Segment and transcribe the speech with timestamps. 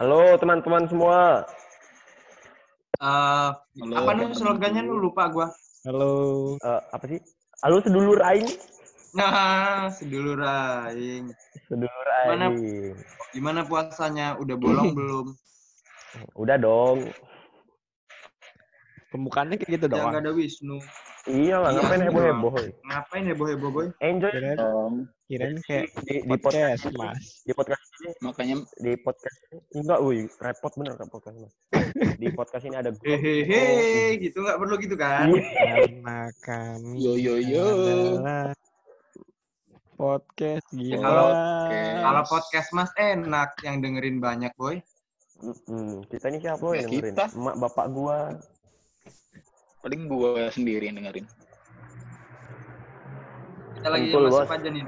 [0.00, 1.44] Halo teman-teman semua.
[3.04, 5.52] Eh, Halo, apa nih slogannya lu lupa gua.
[5.84, 6.56] Halo.
[6.56, 7.20] Eh, apa sih?
[7.60, 8.48] Halo sedulur aing.
[9.12, 11.28] Nah, sedulur aing.
[11.68, 12.48] Sedulur Mana?
[12.48, 12.96] aing.
[13.36, 14.40] Gimana puasanya?
[14.40, 15.36] Udah bolong belum?
[16.32, 17.12] Udah dong.
[19.12, 20.16] Pembukaannya kayak gitu doang.
[20.16, 20.80] nggak ada Wisnu.
[21.28, 22.52] Iya lah, Iya, ngapain heboh-heboh.
[22.88, 23.86] Ngapain heboh-heboh, boy?
[24.00, 25.12] Enjoy dong.
[25.30, 27.22] Kirain kayak di, di podcast podcast, Mas.
[27.46, 31.54] di podcast ini Makanya di podcast ini enggak woi repot bener kan podcast mas
[32.18, 35.30] di podcast ini ada grup Hehehe, gitu nggak perlu gitu kan?
[35.30, 37.62] Karena kami Yo, yo, yo.
[38.18, 38.50] adalah
[39.94, 40.98] podcast gila.
[40.98, 42.00] Kalau- Podcast.
[42.00, 44.82] Kalau podcast Mas enak yang dengerin banyak, boy.
[45.40, 46.04] Mm-mm.
[46.04, 47.24] kita ini siapa Ya, yang dengerin kita.
[47.32, 48.16] emak bapak gua
[49.80, 51.24] paling gua sendiri yang dengerin.
[53.76, 54.84] Kita lagi Betul, masuk aja nih.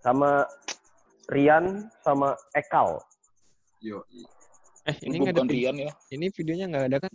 [0.00, 0.44] Sama
[1.28, 2.98] Rian sama Ekal
[3.78, 4.04] Yo.
[4.84, 5.92] Eh, Ini ini nggak ada Rian ya.
[6.10, 7.12] ini videonya nggak ada kan?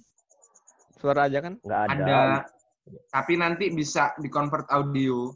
[0.96, 1.54] Suara aja kan?
[1.60, 2.20] nggak ada, Ada.
[3.12, 5.30] Tapi nanti bisa di convert audio.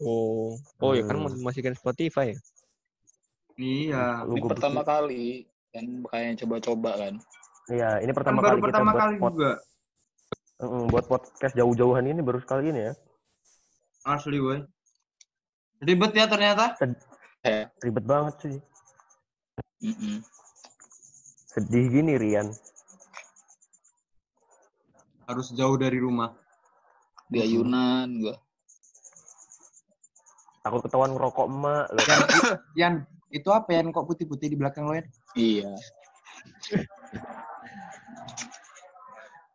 [0.00, 1.22] Oh, oh ya kan Hmm.
[1.22, 2.38] mau dimasukin Spotify ya?
[3.54, 4.04] Iya.
[4.26, 5.24] Lu Ini gua pertama bikin- kali
[5.70, 7.14] kan kayaknya coba-coba kan.
[7.66, 9.52] iya ini Kan pertama baru kali kita pertama buat kali pod- juga.
[10.54, 12.94] Mm-mm, buat podcast jauh-jauhan ini baru sekali ini ya
[14.04, 14.60] Asli, boy.
[15.82, 16.76] Ribet ya ternyata.
[17.44, 18.56] Eh, ribet banget sih
[19.84, 20.16] mm-mm.
[21.52, 22.48] sedih gini Rian
[25.24, 26.36] Harus jauh dari rumah.
[27.24, 28.36] di ayunan gua.
[30.60, 31.86] takut ketahuan ngerokok emak.
[31.96, 32.20] Yan,
[32.76, 32.94] Yan,
[33.32, 35.08] itu apa Yan kok putih-putih di belakang lo Yan?
[35.32, 35.72] Iya.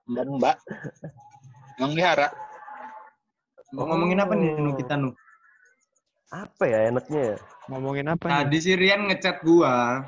[0.09, 0.57] Dan Mbak
[1.77, 2.33] Emang dihara.
[3.71, 5.13] Mau ngomongin apa nih Nu kita Nu?
[6.29, 7.37] Apa ya enaknya ya
[7.69, 8.33] Ngomongin apa nih?
[8.33, 10.01] Tadi si Rian ngechat gua.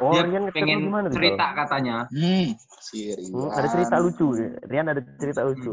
[0.00, 1.56] oh dia Rian lu pengen gimana cerita Bang?
[1.64, 1.96] katanya.
[2.08, 3.32] Hmm, si Rian.
[3.32, 4.26] Hmm, ada cerita lucu
[4.68, 5.72] Rian ada cerita lucu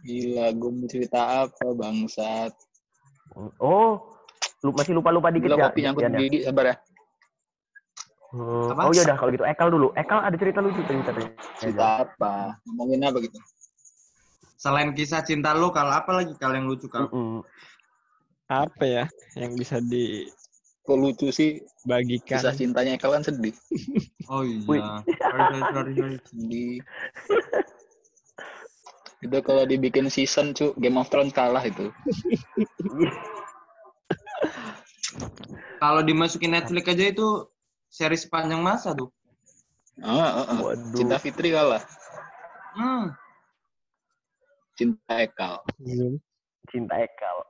[0.00, 2.52] Gila, gua mau cerita apa bangsat.
[3.60, 4.16] oh
[4.64, 6.20] lu masih lupa lupa dikit Gila ya kopi nyangkut ya?
[6.20, 6.76] gigi, sabar ya.
[8.30, 8.80] Hmm, Apa?
[8.86, 11.10] oh ya udah kalau gitu Ekal dulu Ekal ada cerita lucu cerita
[11.58, 12.54] Cerita apa?
[12.68, 13.36] Ngomongin apa gitu?
[14.60, 17.08] Selain kisah cinta lo, kalau apa lagi kalau yang lucu kal?
[17.08, 17.40] Mm-mm.
[18.50, 19.04] Apa ya
[19.38, 19.78] yang bisa
[20.82, 22.42] Kok lucu sih dibagikan?
[22.42, 23.54] kisah cintanya Ekal kan sedih.
[24.30, 25.02] Oh iya.
[25.02, 26.16] Sorry, sorry, sorry, sorry.
[26.30, 26.78] Sedih.
[29.20, 31.90] itu kalau dibikin season cu Game of Thrones kalah itu.
[35.82, 37.28] Kalau dimasukin Netflix aja itu
[37.90, 39.10] seri sepanjang masa tuh.
[39.98, 40.58] Ah, ah, ah.
[40.62, 40.94] Waduh.
[40.94, 41.82] Cinta Fitri kalah.
[42.78, 43.10] Hmm.
[44.78, 45.58] Cinta Ekal.
[45.82, 46.22] Zoom.
[46.70, 47.49] cinta Ekal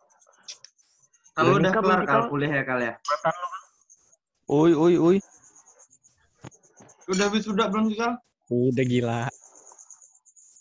[1.41, 2.95] Kalau Udah kelar kal kuliah ya kal ya.
[4.45, 5.17] Uy, uy, uy.
[7.09, 8.21] Udah wisuda belum sih kal?
[8.53, 9.25] Udah gila.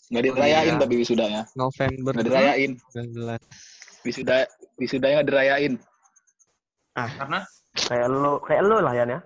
[0.08, 0.80] Nggak dirayain iya.
[0.80, 1.44] tapi wisudanya.
[1.52, 2.80] November Nggak dirayain.
[2.96, 4.08] 19.
[4.08, 4.48] Wisuda
[4.80, 5.76] wisudanya nggak dirayain.
[6.96, 7.44] Karena
[7.76, 9.20] kayak lo kayak lo lah Yan ya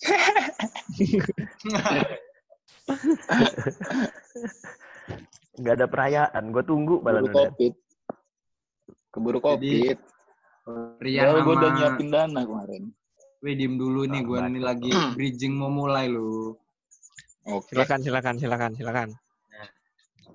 [5.60, 7.52] nggak ada perayaan gue tunggu Keburu malah udah.
[7.52, 7.76] covid.
[9.12, 9.92] Keburu Jadi,
[11.00, 12.84] Rian Padahal gue udah sama nyiapin dana kemarin.
[13.40, 16.52] Weh diem dulu nih, gue nih lagi bridging mau mulai lu.
[17.48, 17.72] Oke.
[17.72, 19.08] Silakan, silakan, silakan, silakan.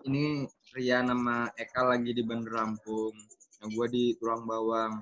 [0.06, 3.14] Ini Rian sama Eka lagi di Bandar Lampung.
[3.62, 5.02] Nah, gue di Tulang Bawang.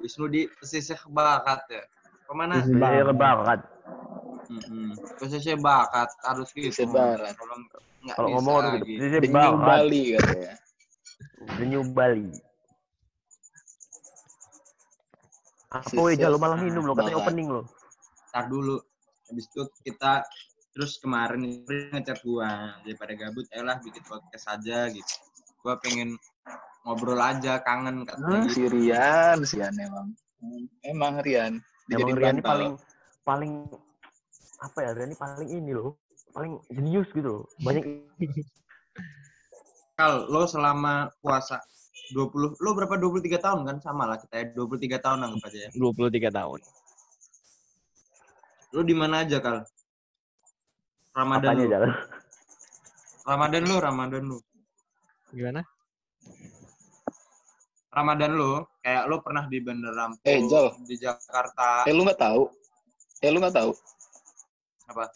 [0.00, 1.84] Wisnu di pesisir bakat ya.
[2.26, 2.60] Ke mana?
[2.60, 3.60] Pesisir lebaran
[4.52, 4.92] Mm-mm.
[5.16, 6.68] Pesisir bakat harus gitu.
[6.68, 7.32] Pesisir barat.
[8.12, 9.00] Kalau ngomong harus gitu.
[9.00, 10.52] Pesisir barat Bali katanya.
[11.56, 12.51] The New Bali
[15.72, 17.26] apa weh lo malah minum lo katanya barat.
[17.28, 17.62] opening lo
[18.32, 18.76] Ntar dulu.
[19.28, 20.24] Habis itu kita
[20.72, 25.12] terus kemarin Rian ngechat gua daripada gabut elah bikin podcast aja gitu.
[25.60, 26.16] Gua pengen
[26.84, 28.48] ngobrol aja kangen katanya.
[28.48, 28.52] gitu.
[28.56, 30.08] Si Rian, si Rian emang.
[30.40, 31.60] Hmm, Emang Rian.
[31.60, 32.72] emang Dijadiin Rian ini paling
[33.22, 33.52] paling
[34.60, 36.00] apa ya Rian ini paling ini loh
[36.32, 37.84] paling jenius gitu loh banyak
[39.92, 41.60] Kal, lo selama puasa
[42.12, 43.76] 20, lo berapa 23 tahun kan?
[43.84, 45.70] Sama lah kita ya, 23 tahun anggap aja ya.
[45.76, 46.60] 23 tahun.
[48.72, 49.64] Lo di mana aja, Kal?
[51.12, 51.72] Ramadan apanya lo.
[51.76, 51.92] jalan
[53.22, 54.38] Ramadan lo, Ramadan lo.
[55.30, 55.60] Gimana?
[57.92, 60.40] Ramadan lo, kayak lo pernah di Bandar Lampung, Eh,
[60.88, 61.84] di Jakarta.
[61.84, 62.48] Eh lu nggak tahu?
[63.20, 63.70] Eh lu nggak tahu?
[64.88, 65.12] Apa?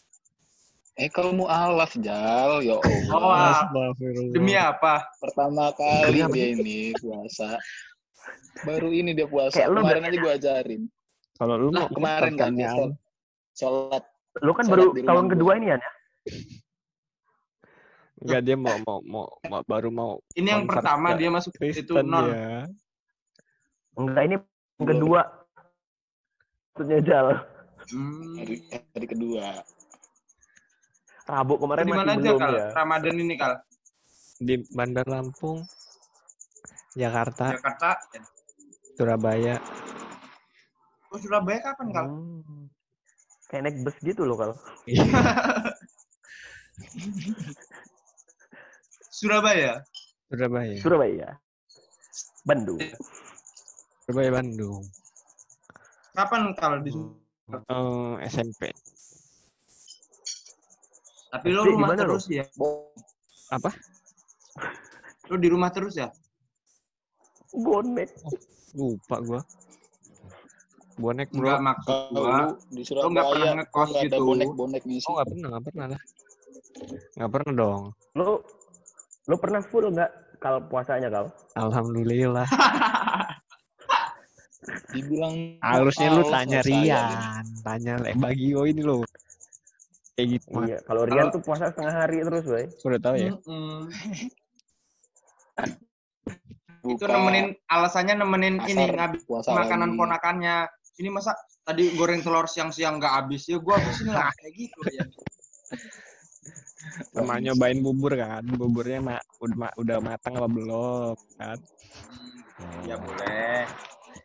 [0.97, 2.81] Eh kalau mau alaf Jal, ya
[3.13, 3.69] Allah.
[3.69, 3.93] Oh,
[4.33, 5.05] demi apa?
[5.21, 7.61] Pertama kali Demi apa dia ini puasa.
[8.65, 9.61] Baru ini dia puasa.
[9.61, 10.83] Kayak lu Kemarin aja gua ajarin.
[11.37, 12.97] Kalau lu mau Kemarin kan besok.
[13.53, 14.05] Sholat.
[14.41, 15.79] Lu kan Sholat baru tahun kedua ini ya?
[18.17, 22.09] Enggak dia mau mau mau, mau baru mau Ini yang pertama dia masuk itu Kristen
[22.09, 22.33] non.
[22.33, 22.65] dia.
[24.01, 24.37] Enggak, ini
[24.81, 25.21] yang kedua.
[26.73, 27.27] Maksudnya Jal.
[27.93, 28.41] Hmm.
[28.41, 28.57] Hari,
[28.97, 29.61] hari kedua.
[31.27, 32.55] Rabu kemarin Di masih mana aja belum kal?
[32.55, 32.67] ya.
[32.73, 33.53] Ramadan ini kal?
[34.39, 35.59] Di Bandar Lampung,
[36.95, 37.91] Jakarta, Jakarta.
[38.95, 39.57] Surabaya.
[41.11, 42.07] Oh Surabaya kapan kal?
[42.07, 42.71] Hmm.
[43.47, 44.57] Kayak naik bus gitu loh kalau.
[49.11, 49.83] Surabaya.
[50.29, 50.77] Surabaya.
[50.79, 51.29] Surabaya.
[52.45, 52.79] Bandung.
[54.05, 54.83] Surabaya Bandung.
[56.13, 56.91] Kapan kal di
[57.47, 58.75] Eh, SMP.
[61.33, 62.15] Tapi lo rumah gimana lo?
[62.17, 62.45] terus ya?
[62.55, 62.95] Bo-
[63.51, 63.71] Apa?
[65.31, 66.09] Lo di rumah terus ya?
[67.51, 68.11] Bonek.
[68.77, 69.41] Lupa gua.
[70.97, 71.45] Bonek bro.
[71.45, 72.31] Enggak maksud gua.
[72.31, 74.23] lu di Surabaya nggak pernah ngekos gitu?
[74.25, 75.01] bonek-bonek nih.
[75.07, 76.01] Oh nggak pernah, nggak pernah lah.
[77.17, 77.83] Nggak pernah dong.
[78.17, 78.29] Lu
[79.27, 81.27] lu pernah full nggak kalau puasanya kal?
[81.57, 82.47] Alhamdulillah.
[84.91, 86.61] Dibilang Harusnya lu tanya.
[86.65, 89.05] Rian, tanya Le Bagio ini lo.
[90.17, 90.49] Kayak gitu.
[90.65, 92.65] Iya, kalau Rian tuh puasa setengah hari terus, boy.
[92.81, 93.37] Sudah tahu ya.
[96.87, 99.99] Itu nemenin alasannya nemenin ini asar, ngabis puasa makanan lagi.
[100.01, 100.57] ponakannya.
[100.97, 105.05] Ini masa tadi goreng telur siang-siang nggak habis ya gua habisin lah kayak gitu ya.
[107.13, 108.41] Sama nyobain bubur kan.
[108.49, 111.59] Buburnya ma udah, ma- udah matang apa belum kan.
[112.89, 113.69] Ya boleh.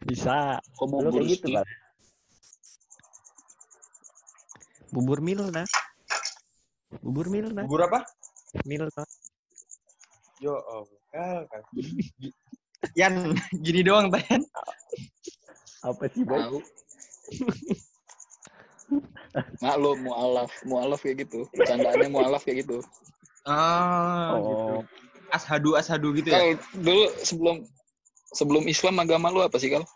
[0.08, 0.64] Bisa.
[0.80, 1.60] Kok bubur gitu, sih?
[1.60, 1.68] kal.
[4.92, 5.64] Bubur Milna.
[7.00, 7.64] Bubur Milna.
[7.64, 8.04] Bubur apa?
[8.68, 9.04] Milna.
[10.44, 10.84] Yo, oh,
[11.16, 11.64] kal, kal.
[13.00, 13.32] Yan,
[13.64, 14.44] gini doang Tan.
[15.88, 16.44] Apa sih, boy?
[16.44, 16.60] Tahu.
[19.64, 21.48] Maklum mualaf, mualaf kayak gitu.
[21.56, 22.84] Bercandaannya mualaf kayak gitu.
[23.48, 24.44] Ah, gitu.
[24.44, 24.80] Oh,
[25.32, 26.36] Ashadu ashadu gitu ya.
[26.36, 27.56] Kal, dulu sebelum
[28.36, 29.88] sebelum Islam agama lu apa sih kal?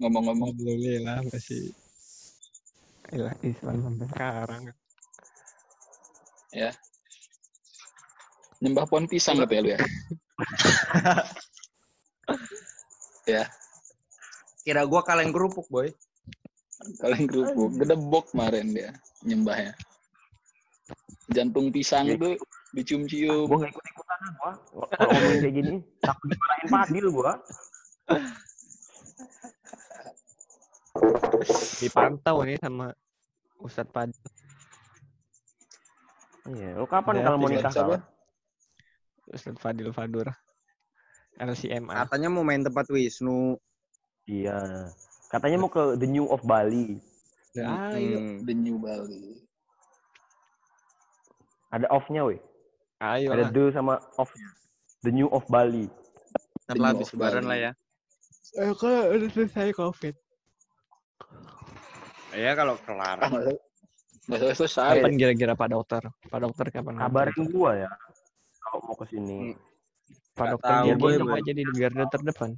[0.00, 0.56] Ngomong-ngomong.
[0.56, 1.76] Alhamdulillah masih
[3.08, 4.62] Ilah, Islam sampai sekarang.
[8.58, 9.78] Nyembah pohon pisang gitu ya lu ya?
[13.38, 13.44] ya,
[14.66, 15.88] Kira gua kaleng kerupuk, boy.
[16.98, 17.70] kalian kerupuk.
[17.78, 18.90] Gedebok kemarin dia
[19.24, 19.72] nyembahnya.
[21.32, 22.14] Jantung pisang Ya.
[22.18, 22.30] itu
[22.74, 23.46] dicium-cium.
[23.48, 24.52] gua nggak ikut ikutan gua.
[24.98, 27.32] Kalau ngomongin kayak gini, takut dimarahin Fadil gua.
[31.78, 32.92] Dipantau nih sama
[33.62, 34.14] Ustadz Padi.
[36.48, 38.00] Iya, lu kapan kalau mau nikah kal?
[39.28, 40.32] Ustadz Fadil Fadur.
[41.38, 42.08] LCMA.
[42.08, 43.60] Katanya mau main tempat Wisnu.
[44.26, 44.90] Iya.
[45.28, 46.98] Katanya mau ke The New of Bali.
[47.58, 47.96] Ah, Hmm.
[47.96, 48.18] Ayo,
[48.48, 49.44] The New Bali.
[51.68, 52.40] Ada off-nya, weh.
[52.98, 54.48] ayo Ada the sama off-nya.
[55.04, 55.86] The New of Bali.
[56.64, 57.72] Ntar lah habis lebaran lah ya.
[58.56, 60.14] Ayo kan udah selesai COVID.
[62.36, 63.18] Ya kalau kelar.
[64.28, 65.00] Nggak selesai.
[65.00, 66.02] Kapan kira-kira Pak Dokter?
[66.28, 67.00] Pak Dokter kapan?
[67.00, 67.90] Kabarin gua ya.
[68.60, 69.56] Kalau mau ke sini.
[70.36, 71.40] Pak Nggak Dokter boy, gendong boy.
[71.40, 72.50] aja di garda terdepan.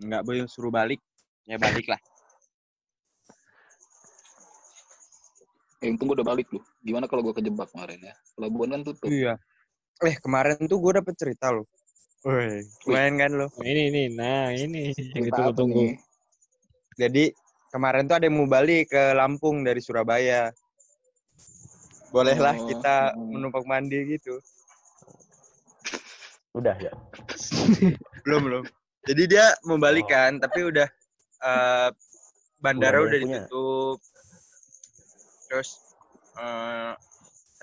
[0.00, 1.02] Enggak, boy, suruh balik.
[1.44, 2.00] Ya balik lah.
[5.80, 6.60] Eh, untung gue udah balik lu.
[6.84, 8.14] Gimana kalau gue kejebak kemarin ya?
[8.36, 9.08] Pelabuhan kan tutup.
[9.08, 9.40] Iya.
[10.04, 11.64] Eh, kemarin tuh gue dapet cerita lo.
[12.20, 13.48] Woi, lumayan kan lo.
[13.48, 15.80] Nah, ini nih, nah ini yang ditunggu-tunggu.
[15.80, 15.96] nih?
[17.00, 17.24] Jadi
[17.70, 20.50] kemarin tuh ada yang mau balik ke Lampung dari Surabaya.
[22.10, 23.38] Bolehlah Oh, kita hmm.
[23.38, 24.34] menumpang mandi gitu.
[26.50, 26.90] Udah ya.
[28.26, 28.64] Belum belum.
[29.06, 30.84] Jadi dia mau balik kan, tapi udah
[31.40, 31.88] eh,
[32.58, 33.46] bandara udah punya.
[33.46, 33.98] ditutup.
[35.46, 35.68] Terus
[36.36, 36.92] eh,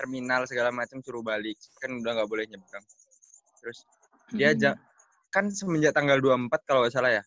[0.00, 1.60] terminal segala macam suruh balik.
[1.78, 2.84] Kan udah nggak boleh nyebrang.
[3.60, 3.84] Terus
[4.32, 4.74] dia Hmm.
[5.28, 7.22] kan semenjak tanggal 24 kalau nggak salah ya.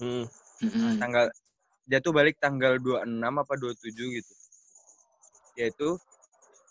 [0.00, 0.24] Hmm.
[0.60, 1.00] Mm-mm.
[1.00, 1.24] tanggal
[1.88, 3.08] dia tuh balik tanggal 26
[3.40, 4.32] apa 27 gitu.
[5.58, 5.98] Yaitu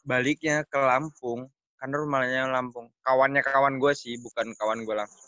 [0.07, 2.87] baliknya ke Lampung, kan rumahnya Lampung.
[3.03, 5.25] Kawannya kawan gue sih, bukan kawan gue langsung.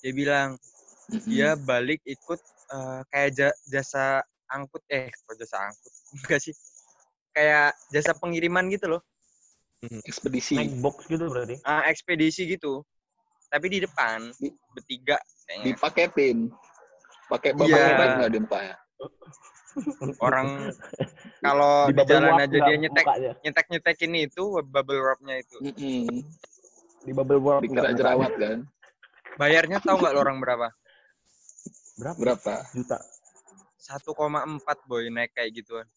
[0.00, 0.48] Dia bilang
[1.06, 1.26] Mm-mm.
[1.28, 2.40] dia balik ikut
[2.72, 6.54] eh, kayak ja- jasa angkut eh kok jasa angkut enggak sih
[7.30, 9.02] kayak jasa pengiriman gitu loh
[10.06, 10.54] ekspedisi.
[10.54, 11.58] Naik box gitu berarti.
[11.62, 12.82] ah ekspedisi gitu
[13.46, 16.38] tapi di depan Di- bertiga kayaknya Dipaketin.
[17.26, 17.96] Pakai bapak Iya.
[17.98, 18.76] baik nggak di ya?
[20.24, 20.48] orang
[21.44, 23.32] kalau di, bubble jalan aja dia nyetek mukanya?
[23.44, 26.24] nyetek nyetekin itu bubble wrapnya itu Mm-mm.
[27.04, 28.40] Di bubble wrap nggak jerawat mukanya?
[28.40, 28.60] kan?
[29.36, 30.68] bayarnya tahu nggak lo orang berapa
[31.96, 32.16] Berapa?
[32.20, 32.54] Berapa?
[32.76, 33.00] Juta.
[33.80, 34.04] 1,4
[34.84, 35.88] boy naik kayak gituan.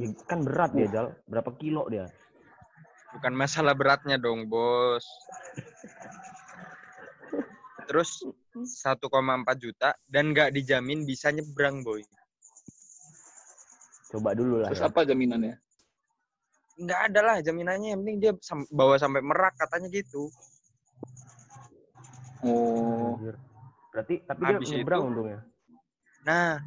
[0.00, 1.12] Ya, kan berat dia, Jal.
[1.28, 2.08] Berapa kilo dia?
[3.12, 5.04] Bukan masalah beratnya dong, Bos.
[7.90, 8.22] Terus
[8.54, 9.10] 1,4
[9.58, 11.98] juta dan nggak dijamin bisa nyebrang, boy.
[14.14, 14.70] Coba dulu lah.
[14.70, 14.94] Terus ya.
[14.94, 15.58] apa jaminannya?
[16.78, 17.90] Nggak ada lah jaminannya.
[17.90, 20.30] Yang penting dia sam- bawa sampai merak katanya gitu.
[22.46, 23.18] Oh.
[23.90, 25.40] Berarti tapi Habis dia nyebrang itu- untungnya.
[26.22, 26.62] Nah,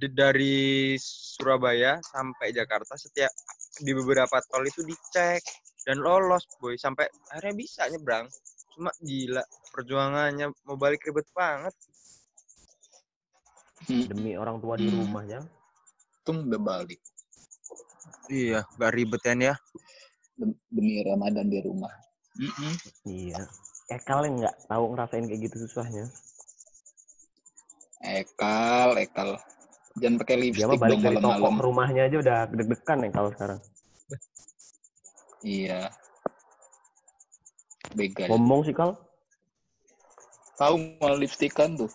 [0.00, 0.58] di- dari
[0.96, 3.30] Surabaya sampai Jakarta setiap
[3.78, 5.44] di beberapa tol itu dicek
[5.84, 6.72] dan lolos, boy.
[6.80, 8.24] Sampai akhirnya bisa nyebrang.
[8.74, 11.74] Cuma gila perjuangannya mau balik ribet banget.
[13.86, 14.10] hmm.
[14.10, 14.98] Demi orang tua di Hmm.
[15.06, 15.44] rumah, Jal.
[16.24, 17.00] untung udah balik.
[18.32, 19.54] Iya, gak ribet kan ya.
[20.40, 21.92] Dem- Demi Ramadan di rumah.
[22.34, 22.72] Mm-mm.
[23.04, 23.44] Iya.
[23.92, 26.08] Eh kalian nggak tahu ngerasain kayak gitu susahnya.
[28.00, 29.36] Ekal, ekal.
[30.00, 33.10] Jangan pakai Dia lipstick mah balik dong dari toko ke rumahnya aja udah deg-degan ya
[33.12, 33.60] kalau sekarang.
[35.44, 35.80] Iya.
[37.94, 38.26] Begal.
[38.28, 38.98] Ngomong sih kal.
[40.54, 41.90] Tahu mau lipstikan tuh.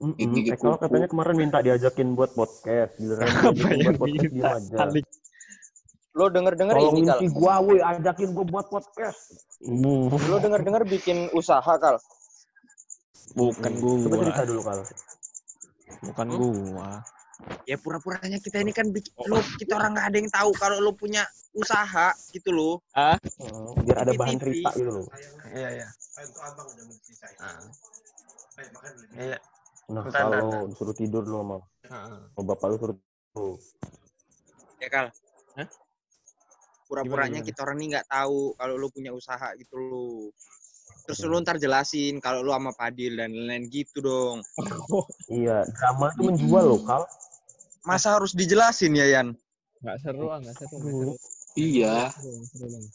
[0.00, 0.16] Mm-mm.
[0.32, 0.84] Gigi Eh, kalau kuku.
[0.86, 4.76] katanya kemarin minta diajakin buat podcast, giliran buat podcast diem aja.
[6.10, 7.20] Lo denger-denger ini, Kal.
[7.30, 9.20] gua, woi, ajakin gua buat podcast.
[9.60, 12.00] Bu, Lo denger-denger bikin usaha, Kal.
[13.30, 14.48] bukan Coba cerita gua.
[14.48, 14.78] dulu kal.
[16.02, 16.90] Bukan gua.
[17.68, 20.92] Ya pura-puranya kita ini kan bikin, lo, kita orang nggak ada yang tahu kalau lo
[20.96, 21.22] punya
[21.54, 22.74] usaha gitu loh.
[22.96, 25.06] Hmm, biar ada bahan cerita gitu loh.
[25.50, 25.88] Iya, iya.
[29.14, 29.38] Iya.
[29.90, 31.56] Nah, kalau disuruh tidur lu sama,
[32.34, 32.96] sama bapak lu suruh
[33.34, 33.54] tuh.
[34.78, 35.06] Ya, Kal.
[35.58, 35.68] Hah?
[36.90, 40.34] Pura-puranya kita orang ini nggak tahu kalau lo punya usaha gitu lo.
[41.06, 44.38] Terus lo ntar jelasin kalau lo sama Padil dan lain-lain gitu dong.
[45.30, 47.02] Iya, drama itu menjual loh, Kal.
[47.84, 49.32] Masa harus dijelasin ya, Yan?
[49.80, 51.16] Nggak seru ah, nggak seru.
[51.56, 52.12] Iya.
[52.12, 52.86] Seru, seru Bang.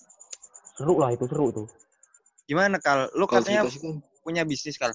[0.77, 1.68] Seru lah itu, seru tuh.
[2.46, 3.10] Gimana, Kal?
[3.18, 4.94] Lo Kalau katanya kan punya bisnis, Kal?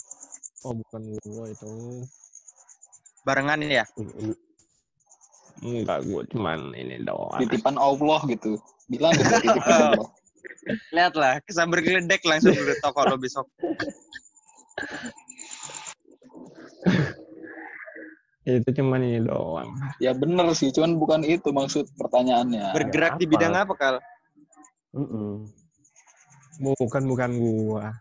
[0.62, 1.66] Oh, bukan gua itu.
[3.26, 3.82] Barengan ya?
[5.61, 7.42] Enggak, gua cuman ini doang.
[7.42, 8.54] titipan Allah gitu.
[8.87, 10.09] Bilang gitu titipan Allah.
[10.94, 13.50] Lihatlah, kesambar geledek langsung di toko lo besok.
[18.59, 19.71] Itu cuman ini doang.
[20.02, 22.75] Ya bener sih, cuman bukan itu maksud pertanyaannya.
[22.75, 23.33] Bergerak di apa?
[23.37, 23.97] bidang apa, Kal?
[24.90, 25.47] Mm-mm.
[26.59, 27.95] Bukan bukan gua.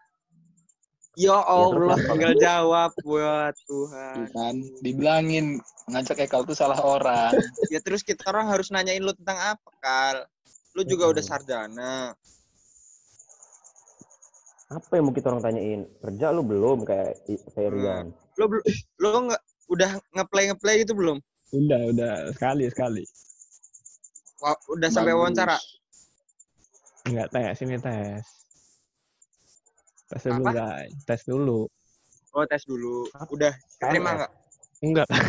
[1.20, 2.08] Ya Allah, terus apa?
[2.16, 4.16] tinggal jawab buat Tuhan.
[4.16, 5.46] Tuh kan, dibilangin
[5.92, 7.36] ngajak Ekal tuh salah orang.
[7.68, 10.18] Ya terus kita orang harus nanyain lu tentang apa, Kal?
[10.74, 11.34] Lu juga udah Mm-mm.
[11.36, 12.16] sarjana.
[14.70, 15.82] Apa yang mau kita orang tanyain?
[15.98, 17.26] Kerja lu belum kayak
[17.58, 17.78] kayak Hmm.
[17.82, 18.06] Rian.
[18.38, 18.46] Lu
[19.02, 21.18] lu nggak udah ngeplay ngeplay gitu belum?
[21.54, 23.04] Udah, udah sekali sekali.
[24.42, 25.22] Wah, udah sampai Bagus.
[25.22, 25.58] wawancara.
[27.10, 28.26] Enggak tes, ini tes.
[30.10, 30.52] Tes dulu, Apa?
[30.54, 30.94] guys.
[31.06, 31.60] Tes dulu.
[32.34, 33.10] Oh, tes dulu.
[33.34, 34.18] Udah keterima PNS?
[34.18, 34.32] nggak?
[34.80, 35.08] Enggak.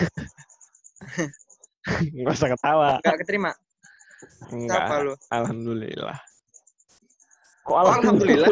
[2.20, 2.90] Enggak usah ketawa.
[3.00, 3.50] Nggak keterima.
[4.52, 4.85] Enggak.
[4.85, 5.14] Siapa lu?
[5.32, 6.18] Alhamdulillah.
[7.69, 8.50] Kok alhamdulillah.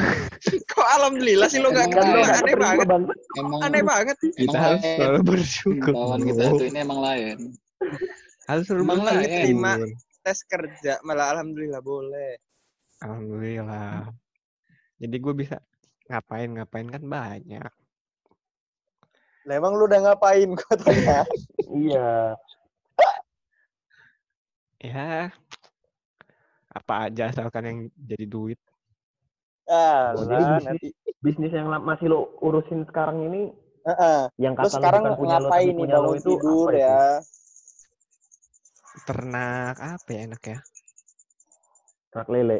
[0.72, 2.14] Kok alhamdulillah sih Emang keterima?
[2.22, 2.86] nggak Aneh banget.
[2.86, 3.04] Bang.
[3.36, 4.16] Emang Aneh banget.
[4.22, 5.92] Kita harus selalu bersyukur.
[5.92, 7.38] lawan kita tuh ini emang lain.
[8.50, 9.30] Harus selalu Emang.
[9.30, 9.72] Terima.
[10.26, 12.34] Tes kerja malah alhamdulillah boleh.
[13.00, 14.10] Alhamdulillah.
[15.00, 15.56] Jadi gue bisa
[16.10, 17.72] ngapain-ngapain kan banyak.
[19.48, 21.24] Lah emang lu udah ngapain gua tanya?
[21.70, 22.34] Iya.
[24.80, 25.30] Ya,
[26.70, 28.58] apa aja asalkan yang jadi duit.
[29.70, 30.82] Ah, Oh, jadi bisnis,
[31.22, 33.42] bisnis yang masih lo urusin sekarang ini
[34.38, 36.30] yang Lu kata lo sekarang bukan punya lo ngapain tapi nih punya lo bangun itu
[36.34, 36.78] tidur apa itu?
[36.82, 36.98] ya?
[39.06, 40.58] Ternak apa ya enak ya?
[42.10, 42.58] Ternak lele.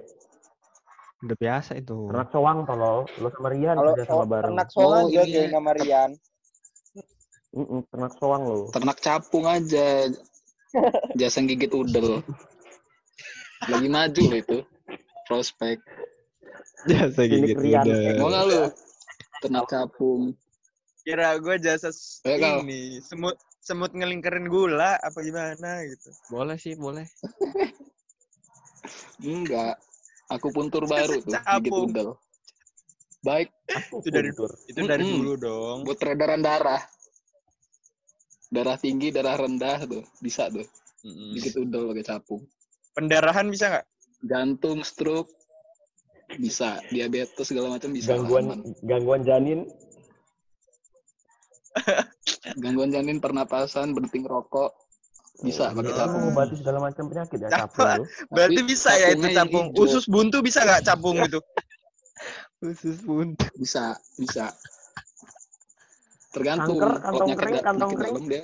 [1.21, 1.99] Udah biasa itu.
[2.09, 2.99] Ternak soang tolol.
[3.21, 4.47] Lo sama Rian Kalau kerja sama bareng.
[4.55, 5.35] ternak soal Oh, aja iya.
[5.43, 6.11] kayak nama Rian.
[7.50, 8.59] Mm-mm, ternak soang lo.
[8.71, 9.87] Ternak capung aja.
[11.19, 12.23] Jasa gigit udel.
[13.67, 14.59] Lagi maju loh itu.
[15.26, 15.76] Prospek.
[16.87, 17.55] Gitu.
[17.55, 17.85] Rian.
[17.85, 18.17] udah.
[18.17, 18.62] Mau nggak lu?
[19.40, 20.23] Ternak capung.
[21.00, 21.90] Kira gue jasa
[22.25, 26.09] Eh, ini semut semut ngelingkerin gula apa gimana gitu.
[26.29, 27.07] Boleh sih, boleh.
[29.21, 29.76] Enggak.
[30.31, 31.35] Aku puntur baru tuh.
[31.35, 31.90] Gigit Capung.
[31.90, 32.11] udel.
[33.21, 33.52] Baik
[34.00, 34.50] Itu dari Puntur.
[34.64, 35.17] itu dari Mm-mm.
[35.21, 35.79] dulu dong.
[35.85, 36.81] buat peredaran darah.
[38.49, 40.02] Darah tinggi, darah rendah tuh.
[40.19, 40.64] Bisa tuh.
[41.05, 41.37] Mm-mm.
[41.37, 42.43] Gigit udel pakai capung.
[42.93, 43.87] Pendarahan bisa nggak?
[44.23, 45.31] Jantung, stroke.
[46.33, 46.79] Bisa.
[46.89, 48.13] Diabetes segala macam bisa.
[48.13, 48.61] Gangguan aman.
[48.83, 49.67] gangguan janin
[52.57, 54.71] Gangguan janin pernapasan, berhenti ngerokok.
[55.41, 56.21] Bisa pakai Bisa capung.
[56.21, 57.81] mengobati segala macam penyakit ya Capung.
[57.81, 58.07] capung.
[58.35, 59.67] Berarti Tapi bisa ya itu capung.
[59.71, 59.83] hijau.
[59.83, 61.41] Usus buntu bisa nggak capung itu?
[62.61, 63.33] Khusus pun.
[63.57, 64.53] Bisa, bisa.
[66.31, 66.77] Tergantung.
[66.77, 68.13] Kanker, kantong kering, kantong kering.
[68.13, 68.43] dalam dia.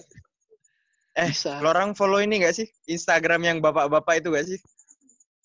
[1.16, 1.58] Eh, bisa.
[1.64, 2.68] Lo orang follow ini nggak sih?
[2.86, 4.60] Instagram yang bapak-bapak itu gak sih?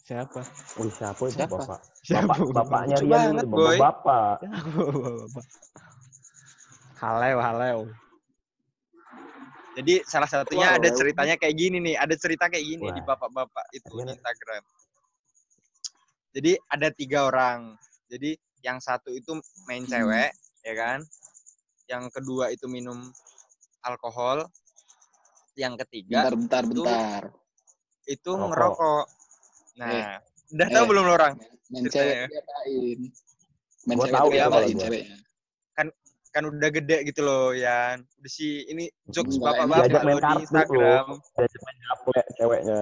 [0.03, 0.43] Siapa?
[0.75, 1.55] Wih, siapa itu Siapa?
[1.55, 1.79] bapak?
[2.03, 2.27] Siapa?
[2.27, 3.77] Bapak, bapaknya Lucu Rian banget, Boy.
[3.79, 4.37] bapak.
[5.31, 5.45] Bapak.
[6.99, 7.81] Haleo, haleo.
[9.71, 10.77] Jadi salah satunya Wow.
[10.83, 11.95] ada ceritanya kayak gini nih.
[11.95, 12.93] Ada cerita kayak gini Wah.
[12.93, 14.11] di bapak-bapak itu di?
[14.11, 14.63] Instagram.
[16.31, 17.59] Jadi ada tiga orang.
[18.11, 19.91] Jadi yang satu itu main Hmm.
[19.95, 20.29] cewek,
[20.61, 20.99] ya kan?
[21.87, 22.99] Yang kedua itu minum
[23.81, 24.43] alkohol.
[25.53, 27.23] Yang ketiga Bentar, bentar, itu- bentar.
[28.07, 28.47] itu Rokok.
[28.49, 29.03] ngerokok.
[29.77, 30.17] Nah,
[30.51, 30.73] udah eh.
[30.73, 31.33] tahu belum lo orang?
[31.71, 32.99] Main cewek diapain?
[33.87, 34.61] Main Gua cewek tahu tuh ya, gua.
[34.79, 35.17] ceweknya?
[36.31, 38.07] Kan udah gede gitu loh, Yan.
[38.07, 41.05] Udah sih ini jokes Enggak, bapak-bapak diajak main lo di kartu, Instagram.
[41.35, 42.79] Diajak main capek ceweknya.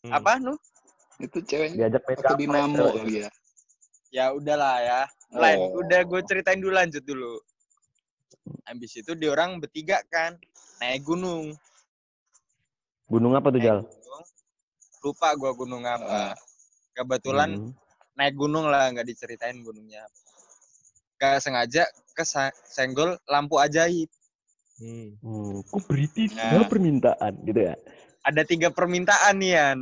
[0.00, 0.12] Hmm.
[0.14, 0.54] Apa nu?
[1.18, 3.28] Itu ceweknya Diajak main atau capek dinamo ya?
[4.14, 5.00] Ya udahlah ya.
[5.34, 5.82] Lain, Oh.
[5.82, 7.34] udah gue ceritain dulu lanjut dulu.
[8.64, 10.36] Habis itu di orang bertiga kan
[10.78, 11.54] naik gunung.
[13.06, 13.78] Gunung apa tuh, Naik Jal?
[13.82, 14.24] gunung.
[15.00, 16.32] Lupa gua gunung apa.
[16.32, 16.34] Ah.
[16.92, 17.72] Kebetulan Hmm.
[18.14, 20.04] naik gunung lah nggak diceritain gunungnya.
[20.04, 20.18] apa.
[21.20, 21.84] Gak sengaja
[22.16, 24.08] kesenggol lampu ajaib.
[24.80, 25.12] Hmm.
[25.20, 26.68] Hmm, kok beri tiga Nah.
[26.68, 27.74] permintaan gitu ya?
[28.24, 29.78] Ada tiga permintaan nih Yan.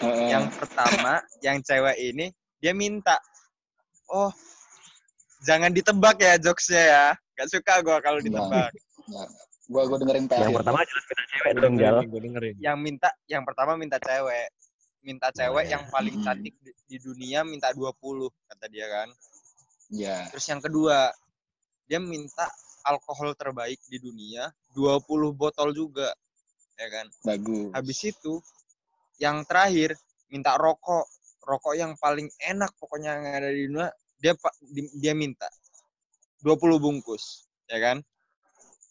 [0.00, 0.28] Heeh.
[0.34, 2.26] Yang pertama, yang cewek ini
[2.58, 3.14] dia minta,
[4.08, 4.32] oh
[5.44, 7.06] jangan ditebak ya jokesnya ya.
[7.34, 8.70] Gak suka gua kalau ditebak.
[9.64, 10.44] gua gua dengerin terakhir.
[10.46, 11.92] Yang pertama jelas kita cewek Gue dong, Jal.
[11.92, 12.54] dengerin, gue dengerin.
[12.60, 14.48] yang minta yang pertama minta cewek
[15.00, 15.70] minta cewek ya.
[15.76, 17.92] yang paling cantik di, di dunia minta 20
[18.46, 19.08] kata dia kan
[19.88, 20.24] Ya.
[20.28, 21.12] terus yang kedua
[21.84, 22.48] dia minta
[22.82, 26.08] alkohol terbaik di dunia 20 botol juga
[26.74, 27.68] ya kan Bagus.
[27.70, 28.40] habis itu
[29.16, 29.92] yang terakhir
[30.26, 31.04] minta rokok
[31.40, 34.32] rokok yang paling enak pokoknya yang ada di dunia dia
[34.94, 35.46] dia minta
[36.44, 37.98] 20 bungkus ya kan